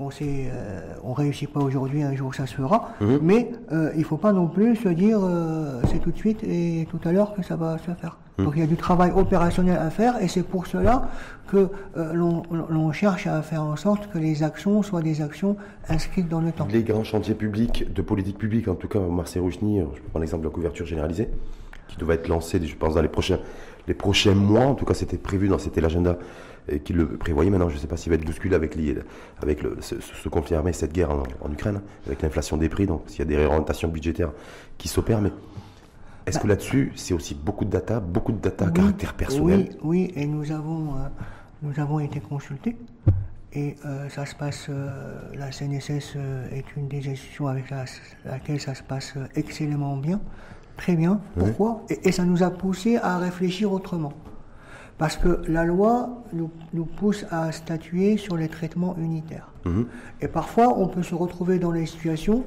[0.00, 2.90] euh, on euh, on réussit pas aujourd'hui, un jour ça se fera.
[3.00, 3.18] Mhm.
[3.22, 5.20] Mais euh, il ne faut pas non plus se dire
[5.90, 8.18] c'est tout de suite et tout à l'heure que ça va se faire.
[8.38, 8.44] Mhm.
[8.44, 11.08] Donc il y a du travail opérationnel à faire et c'est pour cela
[11.48, 15.56] que l'on cherche à faire en sorte que les actions soient des actions
[15.88, 16.68] inscrites dans le temps.
[16.70, 20.42] Les grands chantiers publics, de politique publique, en tout cas Marcel Rouchny, je prends l'exemple
[20.42, 21.30] de la couverture généralisée
[21.88, 23.38] qui devait être lancé, je pense, dans les prochains,
[23.86, 24.66] les prochains mois.
[24.66, 26.18] En tout cas, c'était prévu, dans c'était l'agenda
[26.84, 27.50] qui le prévoyait.
[27.50, 28.76] Maintenant, je ne sais pas s'il va être bousculé avec,
[29.42, 33.20] avec le, ce, conflit armé, cette guerre en, Ukraine, avec l'inflation des prix, donc s'il
[33.20, 34.32] y a des réorientations budgétaires
[34.76, 35.20] qui s'opèrent.
[35.20, 35.32] Mais
[36.26, 36.50] est-ce que bah.
[36.50, 39.70] là-dessus, c'est aussi beaucoup de data, beaucoup de data à caractère personnel?
[39.82, 41.08] Oui, oui, et nous avons, euh,
[41.62, 42.76] nous avons été consultés.
[43.54, 46.16] Et euh, ça se passe, euh, la CNSS
[46.52, 47.70] est une des institutions avec
[48.24, 50.20] laquelle ça se passe excellemment bien.
[50.76, 51.20] Très bien.
[51.36, 51.82] Pourquoi?
[51.88, 54.12] Et, ça nous a poussé à réfléchir autrement.
[54.98, 59.52] Parce que la loi nous, pousse à statuer sur les traitements unitaires.
[59.64, 59.86] Mhm.
[60.20, 62.44] Et parfois, on peut se retrouver dans les situations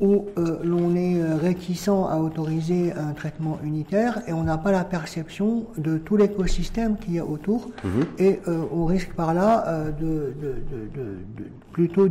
[0.00, 4.72] où euh, l'on est euh, réticent à autoriser un traitement unitaire et on n'a pas
[4.72, 8.04] la perception de tout l'écosystème qu'il y a autour mhm.
[8.18, 10.34] et euh, on risque par là de,
[11.70, 12.08] plutôt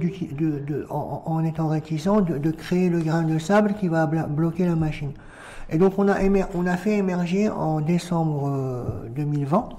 [0.90, 5.12] en, étant réticent de, créer le grain de sable qui va bloquer la machine.
[5.72, 6.18] Et donc on a,
[6.54, 8.52] on a fait émerger en décembre
[9.16, 9.70] 2020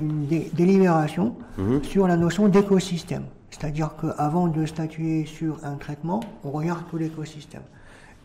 [0.00, 1.82] une délibération mhm.
[1.84, 3.24] sur la notion d'écosystème.
[3.50, 7.62] C'est-à-dire qu'avant de statuer sur un traitement, on regarde tout l'écosystème.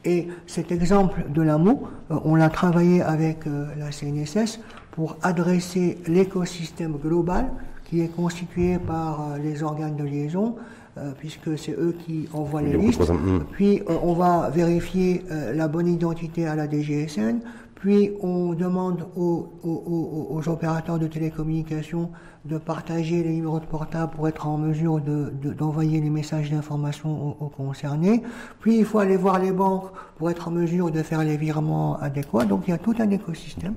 [0.05, 4.59] Et cet exemple de l'amour, euh, on l'a travaillé avec euh, la CNSS
[4.91, 7.51] pour adresser l'écosystème global
[7.85, 10.55] qui est constitué par euh, les organes de liaison,
[11.19, 13.09] puisque c'est eux qui envoient les listes.
[13.09, 13.43] Hmm.
[13.51, 15.23] Puis on va vérifier
[15.53, 17.39] la bonne identité à la DGSN,
[17.85, 22.09] puis on demande aux, opérateurs de télécommunications
[22.45, 27.49] de partager les numéros de portable pour être en mesure d'envoyer les messages d'information aux,
[27.49, 28.23] concernés.
[28.59, 31.99] Puis il faut aller voir les banques pour être en mesure de faire les virements
[31.99, 32.45] adéquats.
[32.45, 33.75] Donc il y a tout un écosystème.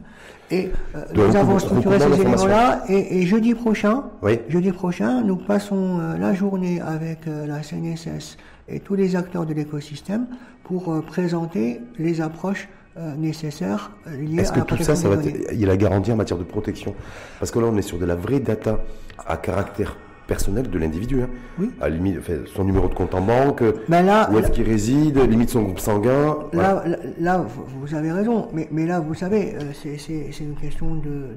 [0.50, 2.82] Et euh, nous avons structuré ces éléments-là.
[2.88, 4.04] Et, jeudi prochain,
[4.48, 8.38] jeudi prochain, nous passons euh, la journée avec euh, la CNSS
[8.68, 10.26] et tous les acteurs de l'écosystème
[10.64, 12.68] pour présenter les approches
[12.98, 16.10] euh, nécessaires euh, liées Est-ce que tout ça, ça va il y a la garantie
[16.10, 16.96] en matière de protection?
[17.38, 18.80] Parce que là, on est sur de la vraie data
[19.24, 19.96] à caractère
[20.28, 21.22] personnel de l'individu.
[21.22, 21.28] Hein.
[21.58, 21.70] Oui.
[21.80, 22.20] À limite,
[22.54, 25.80] son numéro de compte en banque, ben là, où est-ce qu'il réside, limite son groupe
[25.80, 26.36] sanguin.
[26.52, 26.84] Là,
[27.18, 27.44] là,
[27.80, 28.48] vous avez raison.
[28.52, 31.36] Mais, mais là, vous savez, euh, c'est une question de,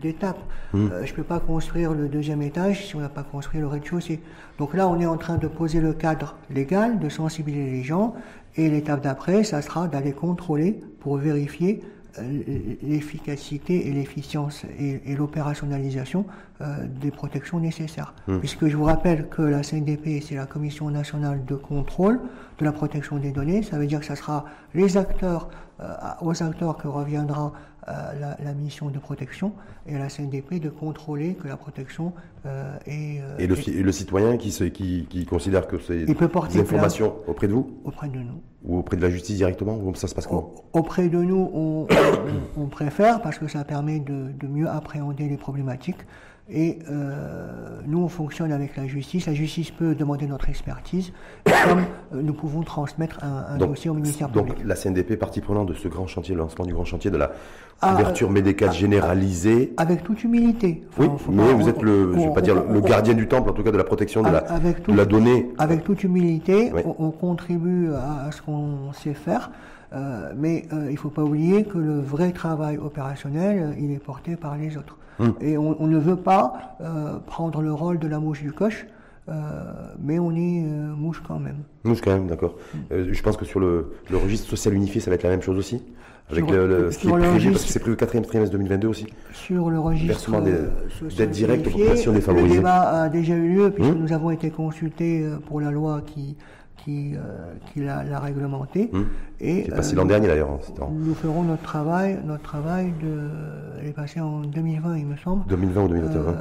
[0.00, 0.40] d'étapes.
[0.72, 0.88] Hmm.
[1.04, 4.20] je ne peux pas construire le deuxième étage si on n'a pas construit le rez-de-chaussée.
[4.58, 8.14] Donc là, on est en train de poser le cadre légal, de sensibiliser les gens,
[8.56, 11.99] et l'étape d'après, ça sera d'aller contrôler pour vérifier euh,
[12.82, 16.24] l'efficacité et l'efficience et, l'opérationnalisation
[16.60, 18.14] euh, des protections nécessaires.
[18.26, 18.38] Mmh.
[18.38, 22.20] Puisque je vous rappelle que la CNDP, c'est la Commission nationale de contrôle
[22.58, 23.62] de la protection des données.
[23.62, 24.44] Ça veut dire que ce sera
[24.74, 25.48] les acteurs,
[25.80, 27.52] euh, aux acteurs que reviendra
[28.18, 29.52] la, la, mission de protection
[29.86, 32.12] et à la CNDP de contrôler que la protection
[32.46, 36.60] euh, est, et, le, et, le, citoyen qui, se, qui, qui considère que c'est des
[36.60, 38.42] informations auprès de vous Auprès de nous.
[38.64, 41.86] Ou auprès de la justice directement Ou ça se passe comment Auprès de nous, on,
[42.56, 46.04] on, préfère parce que ça permet de, de mieux appréhender les problématiques
[46.52, 47.46] et euh,
[47.86, 49.26] nous, on fonctionne avec la justice.
[49.26, 51.12] La justice peut demander notre expertise,
[51.44, 51.84] comme
[52.14, 54.56] euh, nous pouvons transmettre un, dossier au ministère public.
[54.56, 57.16] Donc la CNDP, partie prenante de ce grand chantier, le lancement du grand chantier de
[57.16, 57.32] la
[57.80, 59.72] ah, couverture médicale ah, généralisée.
[59.76, 60.82] Avec toute humilité.
[60.98, 63.62] oui, mais vous êtes le, je vais pas dire le gardien du temple, en tout
[63.62, 64.44] cas de la protection de, la,
[64.88, 65.50] la donnée.
[65.58, 69.50] Avec toute humilité, on, contribue à, ce qu'on sait faire.
[69.92, 74.36] Euh, mais il ne faut pas oublier que le vrai travail opérationnel, il est porté
[74.36, 74.96] par les autres.
[75.20, 75.34] Hum.
[75.42, 78.86] Et on, ne veut pas euh, prendre le rôle de la mouche du coche,
[79.28, 79.32] euh,
[80.02, 81.58] mais on est euh, mouche quand même.
[81.84, 82.56] Mouche quand même, d'accord.
[82.90, 83.12] Hum.
[83.12, 85.82] je pense que sur le, registre social unifié, ça va être la même chose aussi
[86.30, 89.06] avec le, ce qui est prévu, parce que c'est prévu au quatrième trimestre 2022 aussi.
[89.32, 92.54] Sur le registre d'aide directe aux populations défavorisées.
[92.54, 93.98] Le débat a déjà eu lieu puisque hum.
[93.98, 96.36] nous avons été consultés pour la loi qui
[96.84, 97.18] qui, euh,
[97.72, 98.90] qui l'a réglementé.
[98.92, 99.06] Hum.
[99.40, 100.58] Et, c'est passé l'an euh, dernier d'ailleurs.
[100.92, 103.28] Nous ferons notre travail, notre travail de,
[103.80, 105.46] elle est passée en 2020 il me semble.
[105.48, 106.20] 2020 ou 2021.
[106.20, 106.32] Euh,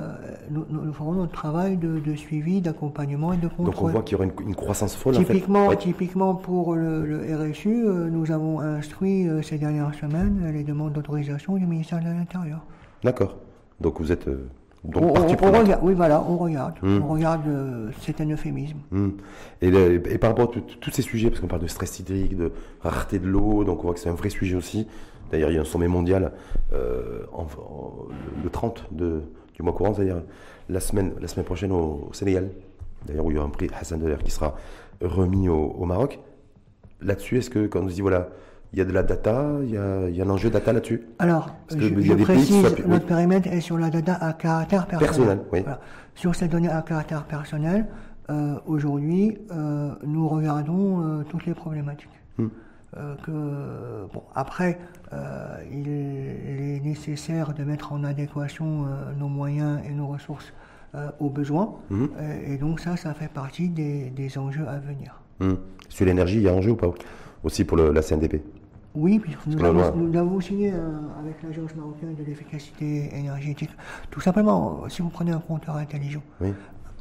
[0.52, 3.66] nous, nous, ferons notre travail de, de suivi, d'accompagnement et de contrôle.
[3.66, 5.16] Donc on voit qu'il y aura une, croissance folle.
[5.16, 5.78] Typiquement, en fait.
[5.78, 11.66] typiquement pour le, le RSU, nous avons instruit ces dernières semaines les demandes d'autorisation du
[11.66, 12.66] ministère de l'Intérieur.
[13.04, 13.38] D'accord.
[13.80, 14.28] Donc vous êtes
[14.86, 16.76] donc, on, regarde, oui, voilà, on regarde.
[16.82, 17.02] Hmm.
[17.04, 18.78] On regarde, euh, c'est un euphémisme.
[18.92, 19.10] Hmm.
[19.62, 19.72] Et,
[20.18, 23.28] par rapport à tous ces sujets, parce qu'on parle de stress hydrique, de rareté de
[23.28, 24.88] l'eau, donc on voit que c'est un vrai sujet aussi.
[25.32, 26.32] D'ailleurs, il y a un sommet mondial
[26.74, 27.24] euh,
[28.44, 29.22] le 30 de,
[29.54, 30.24] du mois courant, c'est-à-dire
[30.70, 32.50] la semaine, la semaine prochaine au, Sénégal.
[33.06, 34.56] D'ailleurs, où il y a un prix Hassan Deler qui sera
[35.02, 36.20] remis au, au Maroc.
[37.02, 38.30] Là-dessus, est-ce que quand on nous dit, voilà,
[38.72, 40.74] il y a de la data, il y a, il y a un enjeu data
[40.74, 45.40] là-dessus Alors, je, je précise, notre périmètre est sur la data à caractère personnel.
[45.52, 45.64] oui.
[46.16, 47.88] Sur ces données à caractère personnel,
[48.30, 52.10] euh, aujourd'hui, euh, nous regardons euh, toutes les problématiques.
[52.38, 52.48] Hmm.
[53.24, 53.32] Que,
[54.12, 54.80] bon, après,
[55.72, 60.52] il est nécessaire de mettre en adéquation nos moyens et nos ressources
[61.20, 61.76] aux besoins.
[61.92, 62.08] Hmm.
[62.48, 65.22] Et, donc ça, ça fait partie des, des enjeux à venir.
[65.40, 65.54] Hmm.
[65.88, 66.92] Sur l'énergie, il y a enjeu ou pas?
[67.44, 68.42] Aussi pour le, la CNDP
[68.96, 69.64] oui, puisque nous,
[70.18, 70.78] avons, signé euh,
[71.20, 73.70] avec l'Agence marocaine de l'efficacité énergétique.
[74.10, 76.24] Tout simplement, si vous prenez un compteur intelligent,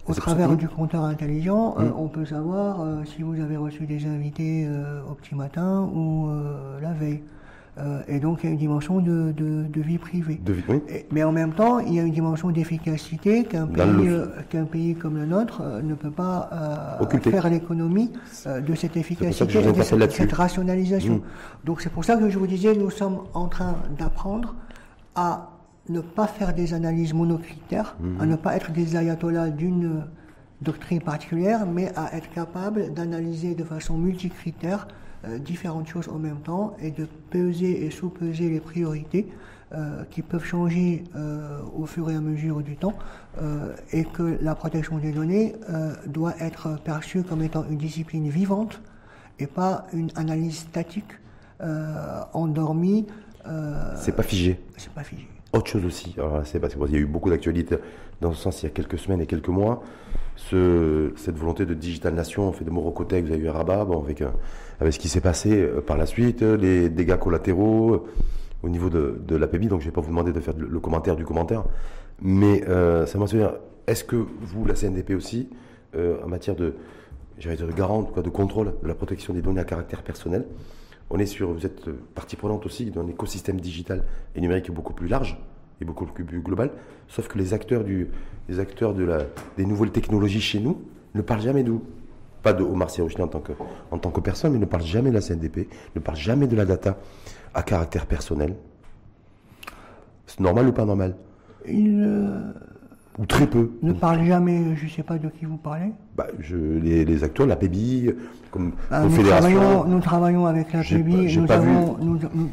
[0.07, 4.07] Au travers du compteur intelligent, euh, on peut savoir euh, si vous avez reçu des
[4.07, 6.30] invités euh, au petit matin ou
[6.80, 7.22] la veille.
[8.09, 9.33] Et donc il y a une dimension de,
[9.76, 10.41] vie privée.
[11.11, 14.11] mais en même temps, il y a une dimension d'efficacité qu'un pays,
[14.51, 18.12] qu'un pays comme le nôtre ne peut pas faire l'économie
[18.47, 21.16] de cette efficacité, de cette, rationalisation.
[21.16, 21.22] Hmm.
[21.64, 24.55] Donc c'est pour ça que je vous disais, nous sommes en train d'apprendre
[25.14, 25.51] à
[25.89, 28.31] ne pas faire des analyses monocritères, à mhm.
[28.31, 30.05] ne pas être des ayatollahs d'une
[30.61, 35.08] doctrine particulière, mais à être capable d'analyser de façon multicritère euh,
[35.41, 39.27] différentes choses en même temps et de peser et sous-peser les priorités
[39.73, 42.95] euh, qui peuvent changer euh, au fur et à mesure du temps
[43.93, 45.55] et que la protection des données
[46.07, 48.81] doit être perçue comme étant une discipline vivante
[49.39, 51.12] et pas une analyse statique
[52.33, 53.07] endormie.
[53.95, 54.59] c'est pas figé.
[54.77, 55.29] C'est pas figé.
[55.55, 57.77] Autre chose aussi, c'est parce qu'il y a eu beaucoup d'actualités
[58.21, 59.83] dans ce sens il y a quelques semaines et quelques mois.
[60.37, 63.85] Ce, cette volonté de digital nation, on fait de Morocotech, vous avez eu à Rabat,
[63.85, 64.29] bon, avec, euh,
[64.79, 68.07] avec ce qui s'est passé euh, par la suite, les dégâts collatéraux euh,
[68.63, 70.81] au niveau de, de l'APB, donc je ne vais pas vous demander de faire le,
[70.81, 71.65] commentaire du commentaire,
[72.21, 72.63] mais
[73.07, 73.55] ça m'a dire,
[73.87, 75.49] est-ce que vous, la CNDP aussi,
[75.97, 76.75] en matière de,
[77.41, 80.45] de garante, quoi, de contrôle de la protection des données à caractère personnel,
[81.11, 84.05] on est sur, vous êtes partie prenante aussi d'un écosystème digital
[84.35, 85.39] et numérique beaucoup plus large
[85.81, 86.71] et beaucoup plus global,
[87.07, 88.09] sauf que les acteurs, du,
[88.59, 90.83] acteurs des nouvelles technologies chez nous
[91.15, 91.75] ne parlent jamais de
[92.43, 92.89] Pas de Omar
[93.21, 96.57] en tant, que, personne, mais ne parlent jamais de la CNDP, ne parlent jamais de
[96.57, 96.99] la data
[97.55, 98.57] à caractère personnel.
[100.27, 101.17] C'est normal ou pas normal?
[101.69, 102.53] Euh,
[103.19, 103.73] ou très peu.
[103.83, 105.93] Ne parle jamais, je ne sais pas de qui vous parlez.
[106.16, 108.12] Bah, je, les, acteurs, la PBI,
[108.51, 111.99] comme ah, nous, travaillons, nous travaillons avec la PBI, nous, avons,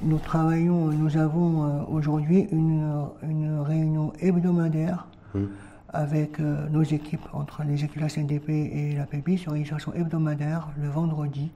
[0.04, 2.92] nous, travaillons, nous avons euh, aujourd'hui une,
[3.24, 5.50] une, réunion hebdomadaire hum.
[5.90, 9.66] avec euh, nos équipes, entre les équipes de la CNDP et la PBI, sur une
[9.66, 11.52] session hebdomadaire le vendredi.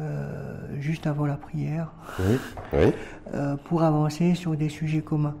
[0.00, 1.92] Euh, juste avant la prière,
[3.66, 5.34] pour avancer sur des sujets communs.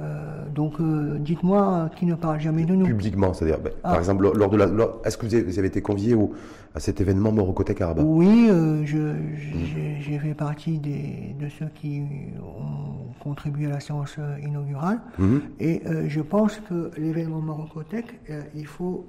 [0.00, 2.86] Euh, donc, euh, dites-moi qui ne parle jamais de nous.
[2.86, 3.98] Publiquement, c'est-à-dire, ben, par ah.
[3.98, 4.66] exemple, lors, de la,
[5.04, 6.32] est-ce que vous avez, été convié au,
[6.74, 12.02] à cet événement Morocotech Arabat Oui, euh, j'ai fait partie des, de ceux qui
[12.40, 15.00] ont contribué à la séance inaugurale.
[15.18, 15.40] Mhm.
[15.60, 18.20] Et je pense que l'événement Morocotech,
[18.54, 19.06] il faut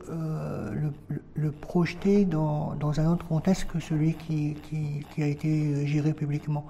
[1.35, 6.13] le, projeter dans, dans, un autre contexte que celui qui, qui, qui a été géré
[6.13, 6.65] publiquement.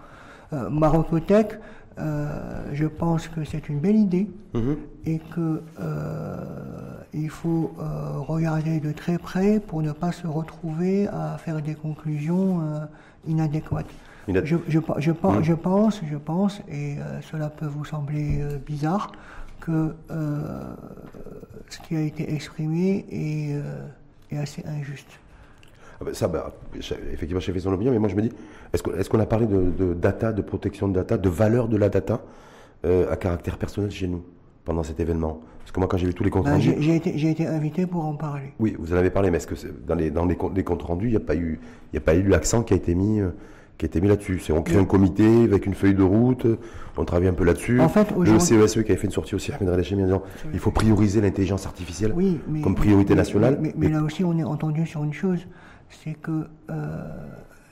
[0.51, 1.57] Marocotech,
[1.99, 4.77] euh, je pense que c'est une belle idée mhm.
[5.05, 6.35] et que euh,
[7.13, 11.75] il faut euh, regarder de très près pour ne pas se retrouver à faire des
[11.75, 12.61] conclusions
[13.27, 13.91] inadéquates.
[14.27, 15.01] Je, je, je, mhm.
[15.01, 16.95] je, pense, je pense, et
[17.29, 19.11] cela peut vous sembler bizarre,
[19.59, 19.93] que
[21.69, 25.19] ce qui a été exprimé est, est assez injuste.
[26.01, 26.51] Ah ben, ça, bah,
[27.13, 28.31] effectivement, j'ai fait son opinion, mais moi je me dis,
[28.73, 32.21] est-ce qu'on a parlé de, data, de protection de data, de valeur de la data
[32.85, 34.23] euh, à caractère personnel chez nous
[34.65, 35.41] pendant cet événement?
[35.59, 36.73] Parce que moi, quand j'ai vu tous les comptes ben, rendus.
[36.79, 38.53] J'ai été, invité pour en parler.
[38.59, 41.11] Oui, vous en avez parlé, mais est-ce que dans les, dans les, comptes rendus, il
[41.11, 41.59] n'y a pas eu,
[41.93, 43.29] il a pas eu l'accent qui a été mis euh,
[43.77, 44.39] qui a été mis là-dessus?
[44.39, 46.47] C'est on crée un comité avec une feuille de route,
[46.97, 47.79] on travaille un peu là-dessus.
[47.79, 50.23] En fait, le CESE e qui avait fait une sortie aussi, Ahmed Radachemi, en disant
[50.51, 52.15] il faut prioriser l'intelligence artificielle
[52.63, 53.59] comme priorité nationale.
[53.75, 55.45] Mais, là aussi, on est entendu sur une chose
[55.91, 57.07] c'est que euh,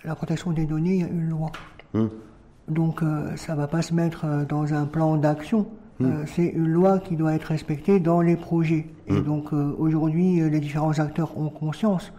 [0.03, 1.51] la protection des données, il y a une loi.
[1.93, 2.09] Hum.
[2.67, 5.67] Donc euh, ça ne va pas se mettre euh, dans un plan d'action.
[6.01, 6.23] Hum.
[6.25, 8.87] c'est une loi qui doit être respectée dans les projets.
[9.07, 9.23] Et hum.
[9.23, 12.13] donc aujourd'hui, les différents acteurs ont conscience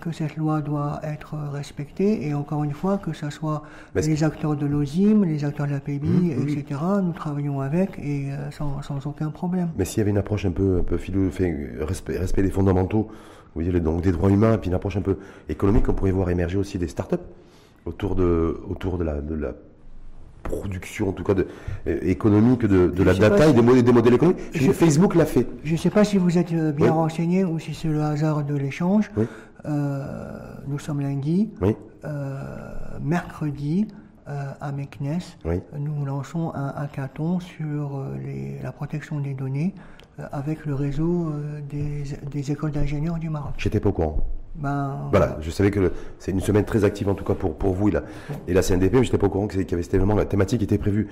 [0.00, 3.62] que cette loi doit être respectée et encore une fois que ce soit
[3.94, 6.80] les acteurs de l'OSIM, les acteurs de la PBI, etc.
[7.02, 9.68] Nous travaillons avec et sans, aucun problème.
[9.76, 11.28] Mais s'il y avait une approche un peu, un peu philo,
[11.80, 13.10] respect, respect des fondamentaux,
[13.54, 16.10] vous voyez, donc des droits humains, et puis une approche un peu économique, on pourrait
[16.10, 17.16] voir émerger aussi des startups
[17.86, 19.52] autour de, autour de la, de la
[20.42, 21.46] production, en tout cas de,
[21.86, 24.40] euh, économique de, de la data et des, modèles, des modèles économiques.
[24.72, 25.46] Facebook l'a fait.
[25.64, 28.44] Je ne sais pas si vous êtes euh, bien renseigné ou si c'est le hasard
[28.44, 29.10] de l'échange.
[29.64, 31.50] Euh, nous sommes lundi.
[33.00, 33.86] mercredi,
[34.26, 35.20] à Meknes,
[35.78, 39.74] nous lançons un hackathon sur les, la protection des données
[40.32, 41.60] avec le réseau euh,
[42.30, 43.54] des, écoles d'ingénieurs du Maroc.
[43.58, 44.26] J'étais pas au courant.
[44.54, 47.72] Ben, voilà, je savais que c'est une semaine très active en tout cas pour, pour
[47.72, 48.02] vous et la,
[48.46, 50.62] et la CNDP, mais j'étais pas au courant qu'il y avait cet événement, la thématique
[50.62, 51.08] était prévue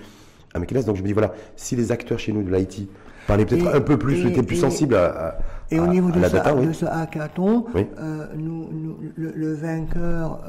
[0.54, 2.88] à Mekines, donc je me dis voilà, si les acteurs chez nous de l'IT
[3.26, 5.38] parlaient peut-être un peu plus, étaient plus sensibles à,
[5.72, 10.40] et au niveau de, la ce, data, de ce hackathon, euh, nous, le, vainqueur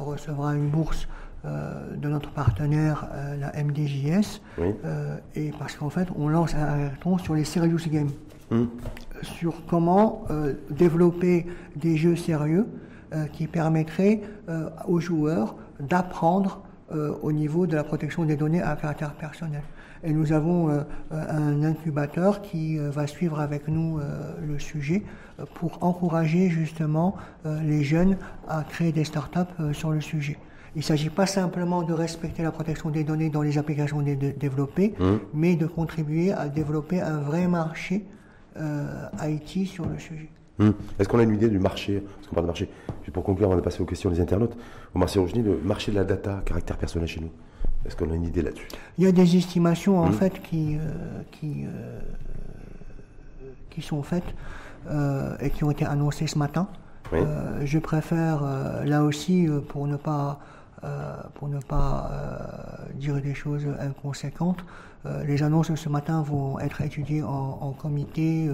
[0.00, 1.06] recevra une bourse
[1.44, 6.62] euh, de notre partenaire, euh, la MDJS, euh, et parce qu'en fait, on lance un
[6.62, 8.10] hackathon sur les serious games.
[8.52, 8.68] Hum.
[9.22, 10.26] sur comment
[10.68, 12.66] développer des jeux sérieux
[13.32, 14.20] qui permettraient
[14.86, 16.60] aux joueurs d'apprendre
[17.22, 19.62] au niveau de la protection des données à caractère personnel.
[20.04, 24.00] Et nous avons un incubateur qui va suivre avec nous
[24.46, 25.02] le sujet
[25.54, 27.16] pour encourager justement
[27.46, 28.18] les jeunes
[28.48, 30.36] à créer des startups sur le sujet.
[30.74, 34.94] Il ne s'agit pas simplement de respecter la protection des données dans les applications développées,
[34.98, 35.04] mmh.
[35.34, 38.06] mais de contribuer à développer un vrai marché
[38.56, 38.86] euh,
[39.22, 40.30] IT sur le sujet.
[40.58, 40.70] Mmh.
[40.98, 42.00] Est-ce qu'on a une idée du marché?
[42.00, 42.70] Parce qu'on parle de marché.
[43.12, 44.56] Pour conclure, avant de passer aux questions des internautes,
[44.94, 47.30] au marché le marché de la data, caractère personnel chez nous.
[47.84, 48.68] Est-ce qu'on a une idée là-dessus?
[48.96, 50.12] Il y a des estimations en mmh.
[50.14, 52.00] fait qui, euh, qui, euh,
[53.68, 54.34] qui sont faites
[55.40, 56.66] et qui ont été annoncées ce matin.
[57.12, 58.42] je préfère
[58.84, 60.40] là aussi pour ne pas
[61.34, 64.64] pour ne pas euh, dire des choses inconséquentes.
[65.04, 68.48] Euh, les annonces de ce matin vont être étudiées en, comité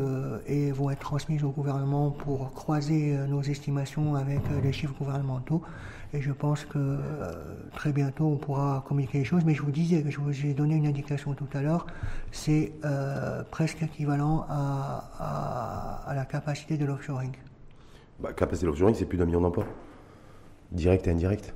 [0.46, 5.60] et vont être transmises au gouvernement pour croiser nos estimations avec les chiffres gouvernementaux.
[6.14, 6.98] Et je pense que
[7.74, 9.44] très bientôt on pourra communiquer les choses.
[9.44, 11.86] Mais je vous disais je vous ai donné une indication tout à l'heure,
[12.32, 12.72] c'est
[13.50, 17.32] presque équivalent à, la capacité de l'offshoring.
[18.20, 19.66] Bah, capacité de l'offshoring, c'est plus d'un million d'emplois,
[20.72, 21.54] direct et indirect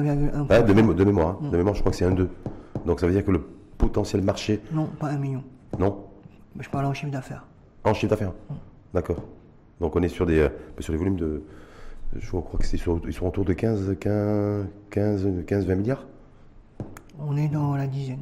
[0.00, 1.48] de, mémoire, de, mémoire, hein.
[1.50, 2.28] de mémoire, je crois que c'est un 2.
[2.86, 3.42] Donc ça veut dire que le
[3.78, 4.60] potentiel marché.
[4.72, 5.42] Non, pas un million.
[5.78, 6.04] Non
[6.58, 7.44] Je parle en chiffre d'affaires.
[7.84, 8.32] En chiffre d'affaires
[8.94, 9.22] D'accord.
[9.80, 11.42] Donc on est sur des, euh, sur des volumes de.
[12.14, 16.06] Je crois que c'est sur, ils sont autour de 15, 15, 15, 15, 20 milliards
[17.18, 18.20] On est dans la dizaine.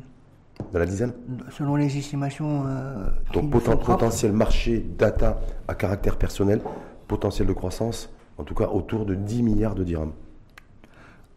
[0.72, 1.12] Dans la dizaine
[1.50, 2.64] Selon les estimations.
[2.66, 6.60] Euh, Donc potentiel marché data à caractère personnel,
[7.08, 10.12] potentiel de croissance, en tout cas autour de 10 milliards de dirhams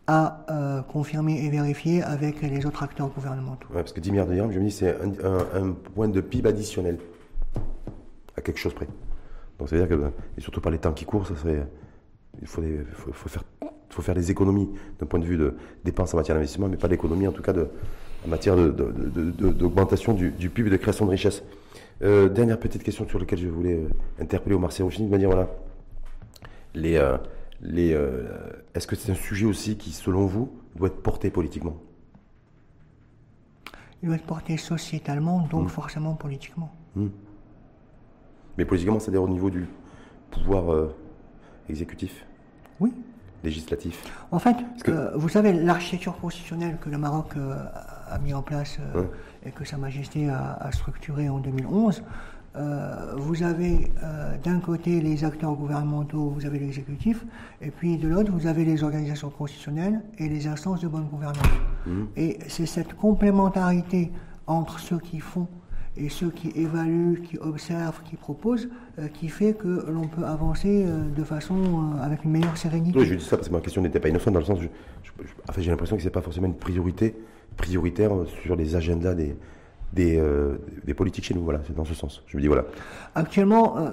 [0.07, 3.67] à euh, confirmer et vérifier avec les autres acteurs gouvernementaux.
[3.69, 6.49] Ouais, parce que 10 milliards de dirhams, je me dis, c'est un, point de PIB
[6.49, 6.97] additionnel
[8.35, 8.87] à quelque chose près.
[9.59, 10.03] Donc ça veut dire que,
[10.37, 11.65] et surtout par les temps qui courent, ça serait,
[12.41, 12.61] il faut,
[13.13, 16.87] faut, faire, des économies d'un point de vue de dépenses en matière d'investissement, mais pas
[16.89, 17.67] d'économies en tout cas de,
[18.25, 21.43] en matière d'augmentation du, du, PIB et de création de richesse.
[22.01, 23.87] Euh, dernière petite question sur laquelle je voulais euh,
[24.19, 25.47] interpeller au Marseille de me dire voilà,
[26.73, 26.97] les,
[27.63, 31.77] est-ce que c'est un sujet aussi qui, selon vous, doit être porté politiquement?
[34.01, 35.69] Il doit être porté sociétalement, donc hmm.
[35.69, 36.73] forcément politiquement.
[36.95, 37.07] Hmm.
[38.57, 39.67] Mais politiquement, c'est-à-dire au niveau du
[40.29, 40.95] pouvoir euh,
[41.69, 42.25] exécutif?
[42.79, 42.93] Oui.
[43.43, 44.03] Législatif?
[44.31, 44.55] En fait,
[44.87, 48.77] euh, vous savez, l'architecture constitutionnelle que le Maroc a mis en place
[49.45, 52.03] et que Sa Majesté a, a structurée en 2011
[52.55, 57.25] euh, vous avez euh, d'un côté les acteurs gouvernementaux, vous avez l'exécutif,
[57.61, 61.43] et puis de l'autre, vous avez les organisations constitutionnelles et les instances de bonne gouvernance.
[61.87, 62.03] Mmh.
[62.15, 64.11] Et c'est cette complémentarité
[64.45, 65.47] entre ceux qui font
[65.97, 68.67] et ceux qui évaluent, qui observent, qui proposent,
[68.99, 72.99] euh, qui fait que l'on peut avancer de façon avec une meilleure sérénité.
[72.99, 75.61] Oui, je dis ça parce que ma question n'était pas innocente dans le sens où
[75.61, 77.15] j'ai l'impression que ce n'est pas forcément une priorité
[77.57, 78.11] prioritaire
[78.43, 79.35] sur les agendas des,
[79.99, 81.43] euh, des, politiques chez nous.
[81.43, 82.23] Voilà, c'est dans ce sens.
[82.27, 82.65] Je me dis voilà.
[83.15, 83.89] Actuellement, euh,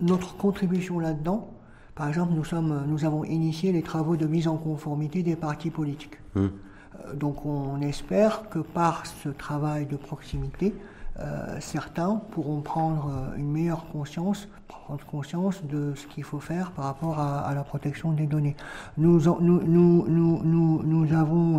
[0.00, 1.50] notre contribution là-dedans,
[1.94, 5.70] par exemple, nous, sommes, nous avons initié les travaux de mise en conformité des partis
[5.70, 6.18] politiques.
[6.36, 6.50] Hum.
[7.06, 10.74] Euh, donc on espère que par ce travail de proximité,
[11.18, 14.48] euh, certains pourront prendre euh, une meilleure conscience,
[15.62, 18.56] de ce qu'il faut faire par rapport à, la protection des données.
[18.98, 19.60] Nous, avons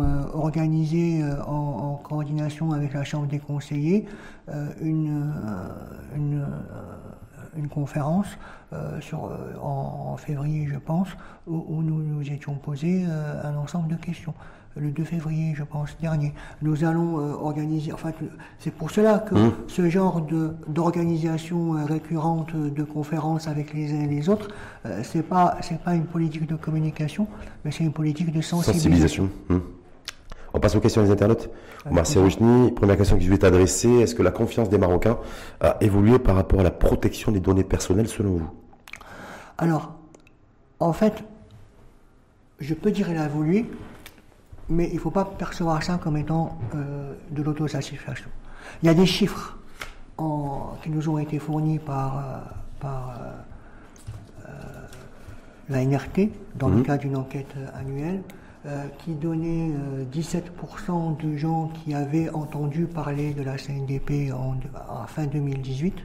[0.02, 4.04] euh, organisé en, coordination avec la Chambre des conseillers
[4.80, 5.32] une,
[7.70, 8.26] conférence
[9.62, 11.08] en, février, je pense,
[11.46, 14.34] où, où nous nous étions posés un ensemble de questions
[14.76, 16.32] le 2 février, je pense, dernier.
[16.62, 18.12] Nous allons euh, organiser, enfin,
[18.58, 19.52] c'est pour cela que mmh.
[19.68, 20.26] ce genre
[20.66, 24.48] d'organisation euh, récurrente de conférences avec les uns et les autres,
[24.86, 27.26] euh, c'est pas c'est pas une politique de communication,
[27.64, 29.28] mais c'est une politique de sensibilisation.
[29.48, 29.58] Mmh.
[30.54, 31.48] On passe aux questions des internautes.
[31.90, 35.18] Marcel Rouchny, première question qui je vais adressée, est-ce que la confiance des Marocains
[35.60, 38.50] a évolué par rapport à la protection des données personnelles selon vous?
[39.56, 39.94] Alors,
[40.78, 41.24] en fait,
[42.60, 43.66] je peux dire qu'elle a évolué,
[44.72, 48.30] mais il ne faut pas percevoir ça comme étant euh, de l'autosatisfaction.
[48.82, 49.58] Il y a des chiffres
[50.82, 52.38] qui nous ont été fournis par, euh,
[52.80, 53.18] par
[54.48, 54.52] euh,
[55.68, 56.82] la NRT dans le mhm.
[56.84, 58.22] cadre d'une enquête annuelle
[58.98, 59.72] qui donnait
[60.12, 64.54] 17% de gens qui avaient entendu parler de la CNDP en,
[65.08, 65.96] fin 2018,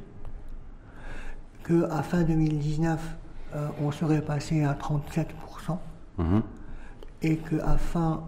[1.68, 3.00] qu'à fin 2019,
[3.80, 5.78] on serait passé à 37%
[7.22, 8.24] et qu'à fin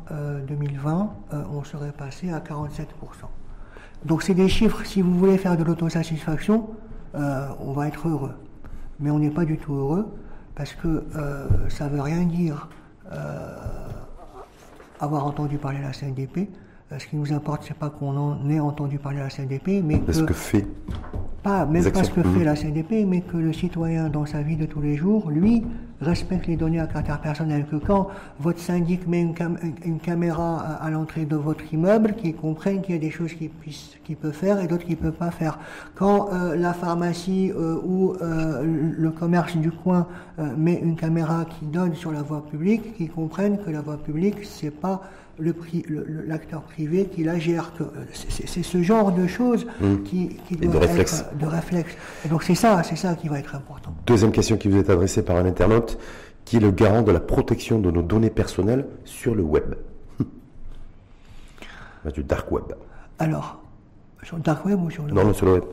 [0.47, 2.85] 2020, euh, euh, on serait passé à 47%.
[4.05, 6.69] Donc c'est des chiffres, si vous voulez faire de l'autosatisfaction,
[7.13, 8.35] on va être heureux.
[8.99, 10.07] Mais on n'est pas du tout heureux
[10.55, 11.05] parce que
[11.67, 12.69] ça ne veut rien dire
[15.01, 16.49] avoir entendu parler de la CNDP.
[16.97, 19.99] Ce qui nous importe, c'est pas qu'on en ait entendu parler de la CNDP, mais
[19.99, 20.65] que, ce que fait
[21.43, 24.55] pas, même pas ce que fait la CNDP, mais que le citoyen dans sa vie
[24.55, 25.63] de tous les jours, lui,
[26.01, 27.65] respecte les données à caractère personnel.
[27.69, 32.95] Que quand votre syndic met une, caméra à, l'entrée de votre immeuble, qu'il comprenne qu'il
[32.95, 33.49] y a des choses qu'il
[34.03, 35.59] qu peut faire et d'autres qu'il peut pas faire.
[35.95, 40.07] Quand euh, la pharmacie euh, ou euh, le commerce du coin
[40.57, 44.45] met une caméra qui donne sur la voie publique, qu'il comprenne que la voie publique,
[44.45, 45.01] c'est pas
[45.39, 47.71] l'acteur privé qui la gère.
[48.13, 50.03] C'est ce genre de choses mmh.
[50.03, 51.21] qui, qui doivent de réflexe.
[51.21, 51.95] être de réflexe.
[52.25, 53.93] Et donc c'est ça, c'est ça qui va être important.
[54.05, 55.97] Deuxième question qui vous est adressée par un internaute,
[56.45, 59.75] qui est le garant de la protection de nos données personnelles sur le web?
[62.13, 62.63] Du dark web.
[63.19, 63.61] Alors,
[64.23, 65.63] sur le dark web ou sur le Non, non, sur le web.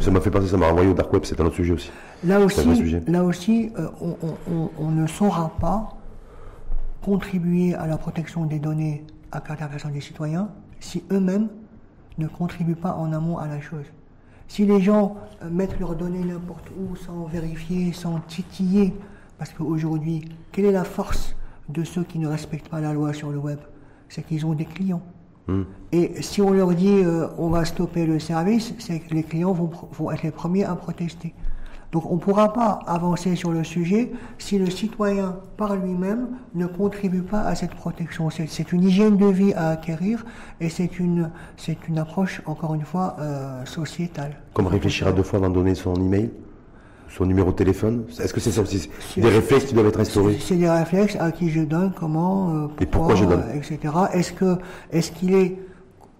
[0.00, 1.90] ça m'a fait penser, ça m'a renvoyé au dark web, c'est un autre sujet aussi.
[2.24, 3.88] Là aussi, Là aussi euh,
[4.78, 5.97] on ne saura pas
[7.02, 10.48] contribuer à la protection des données à caractère personnel des citoyens
[10.80, 11.48] si eux-mêmes
[12.18, 13.84] ne contribuent pas en amont à la chose.
[14.48, 18.94] Si les gens euh, mettent leurs données n'importe où sans vérifier, sans titiller,
[19.38, 21.36] parce qu'aujourd'hui, quelle est la force
[21.68, 23.58] de ceux qui ne respectent pas la loi sur le web?
[24.08, 25.02] C'est qu'ils ont des clients.
[25.46, 25.64] Hmm.
[25.92, 29.52] Et si on leur dit euh, on va stopper le service, c'est que les clients
[29.52, 31.34] vont être les premiers à protester.
[31.92, 36.66] Donc on ne pourra pas avancer sur le sujet si le citoyen par lui-même ne
[36.66, 38.28] contribue pas à cette protection.
[38.30, 40.24] C'est une hygiène de vie à acquérir
[40.60, 41.30] et c'est une,
[41.88, 44.36] une approche, encore une fois, euh, sociétale.
[44.52, 46.30] Comme réfléchir à deux fois avant de donner son email
[47.10, 48.90] son numéro de téléphone Est-ce que c'est ça aussi?
[49.16, 52.66] Des réflexes qui doivent être instaurés C'est des réflexes à qui je donne, comment, euh,
[52.66, 53.78] pourquoi, et pourquoi je donne, etc.
[54.12, 54.58] Est-ce que
[54.92, 55.58] est-ce qu'il est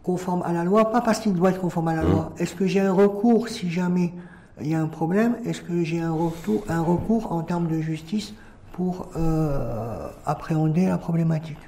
[0.02, 0.90] conforme à la loi?
[0.90, 2.10] Pas parce qu'il doit être conforme à la mmh.
[2.10, 2.32] loi.
[2.38, 4.14] Est-ce que j'ai un recours si jamais
[4.60, 5.36] il y a un problème.
[5.44, 8.34] Est-ce que j'ai un, retour, un recours en termes de justice
[8.72, 11.58] pour euh, appréhender la problématique?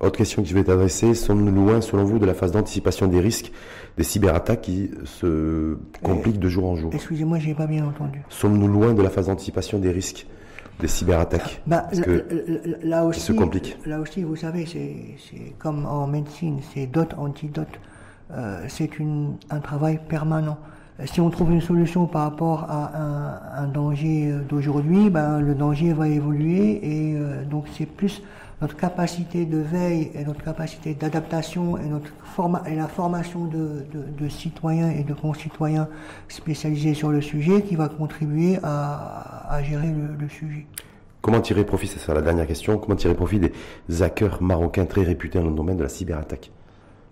[0.00, 3.20] Autre question que je vais t'adresser, sommes-nous loin, selon vous, de la phase d'anticipation des
[3.20, 3.52] risques
[3.98, 6.90] des cyberattaques qui se compliquent de jour en jour?
[6.94, 8.22] Excusez-moi, je n'ai pas bien entendu.
[8.30, 10.26] Sommes-nous loin de la phase d'anticipation des risques
[10.80, 11.60] des cyberattaques?
[11.66, 12.24] Bah, que
[12.82, 17.68] là, aussi, se Là aussi, vous savez, c'est comme en médecine, c'est dot antidote.
[18.32, 18.88] Euh, c'est
[19.50, 20.56] un travail permanent
[21.06, 26.08] si on trouve une solution par rapport à un, danger d'aujourd'hui, ben, le danger va
[26.08, 28.22] évoluer et euh, donc c'est plus
[28.60, 32.10] notre capacité de veille et notre capacité d'adaptation et, notre
[32.66, 35.88] et la formation de, citoyens et de concitoyens
[36.28, 40.66] spécialisés sur le sujet qui va contribuer à, gérer le, sujet.
[41.22, 45.02] Comment tirer profit, c'est ça la dernière question, comment tirer profit des hackers marocains très
[45.02, 46.50] réputés dans le domaine de la cyberattaque?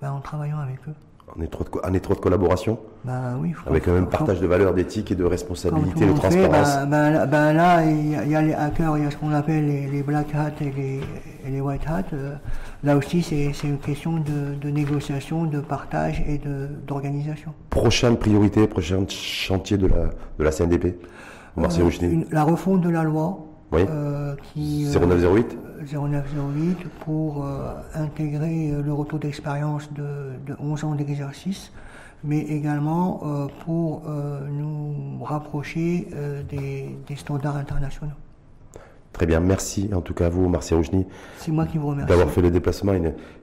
[0.00, 0.94] Ben, En travaillant avec eux
[1.38, 5.14] en étroite, en étroite collaboration bah, oui, Avec un même partage de valeurs, d'éthique et
[5.14, 9.10] de responsabilité, de transparence bah, bah, Là, il y, a les hackers, il y a
[9.10, 11.00] ce qu'on appelle les, black hats et les,
[11.50, 12.02] les white hats.
[12.12, 12.34] Euh,
[12.82, 16.40] là aussi, c'est une question de, de, négociation, de partage et
[16.86, 17.52] d'organisation.
[17.70, 20.96] Prochaine priorité, prochain chantier de la, de la CNDP
[21.58, 23.47] euh, La refonte de la loi.
[23.72, 23.84] Oui.
[23.88, 31.72] Euh, qui, 0908 0908 pour euh, intégrer euh, le retour d'expérience de, 11 ans d'exercice,
[32.24, 34.02] mais également euh, pour
[34.50, 36.08] nous rapprocher
[36.48, 38.12] des, standards internationaux.
[39.12, 41.06] Très bien, merci en tout cas à vous, Marcia Rougny.
[41.38, 42.08] C'est moi qui vous remercie.
[42.08, 42.92] D'avoir fait le déplacement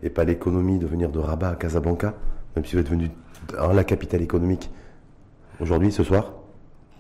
[0.04, 2.14] et, pas l'économie de venir de Rabat à Casablanca,
[2.56, 3.10] même si vous êtes venu
[3.54, 4.70] dans la capitale économique
[5.60, 6.34] aujourd'hui, ce soir.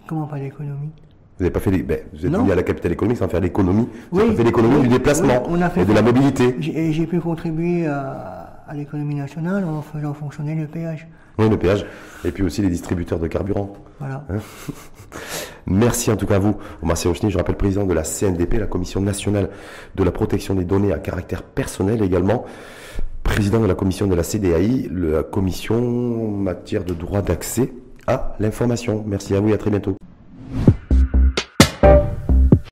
[0.07, 0.91] Comment pas l'économie?
[1.37, 3.89] Vous n'avez pas fait ben, vous êtes venu à la capitale économique sans faire l'économie.
[4.09, 5.43] Vous avez fait l'économie du déplacement
[5.75, 6.55] et de la mobilité.
[6.61, 11.07] J'ai pu contribuer à, l'économie nationale en faisant fonctionner le péage.
[11.37, 11.85] Oui, le péage.
[12.23, 13.73] Et puis aussi les distributeurs de carburant.
[13.99, 14.23] Voilà.
[14.29, 14.37] Hein
[15.67, 18.67] Merci en tout cas à vous, Omar Serouchny, je rappelle président de la CNDP, la
[18.67, 19.49] Commission nationale
[19.95, 22.45] de la protection des données à caractère personnel également,
[23.23, 27.73] président de la commission de la CDAI, la commission en matière de droit d'accès
[28.07, 29.03] à l'information.
[29.05, 29.95] Merci à vous et à très bientôt.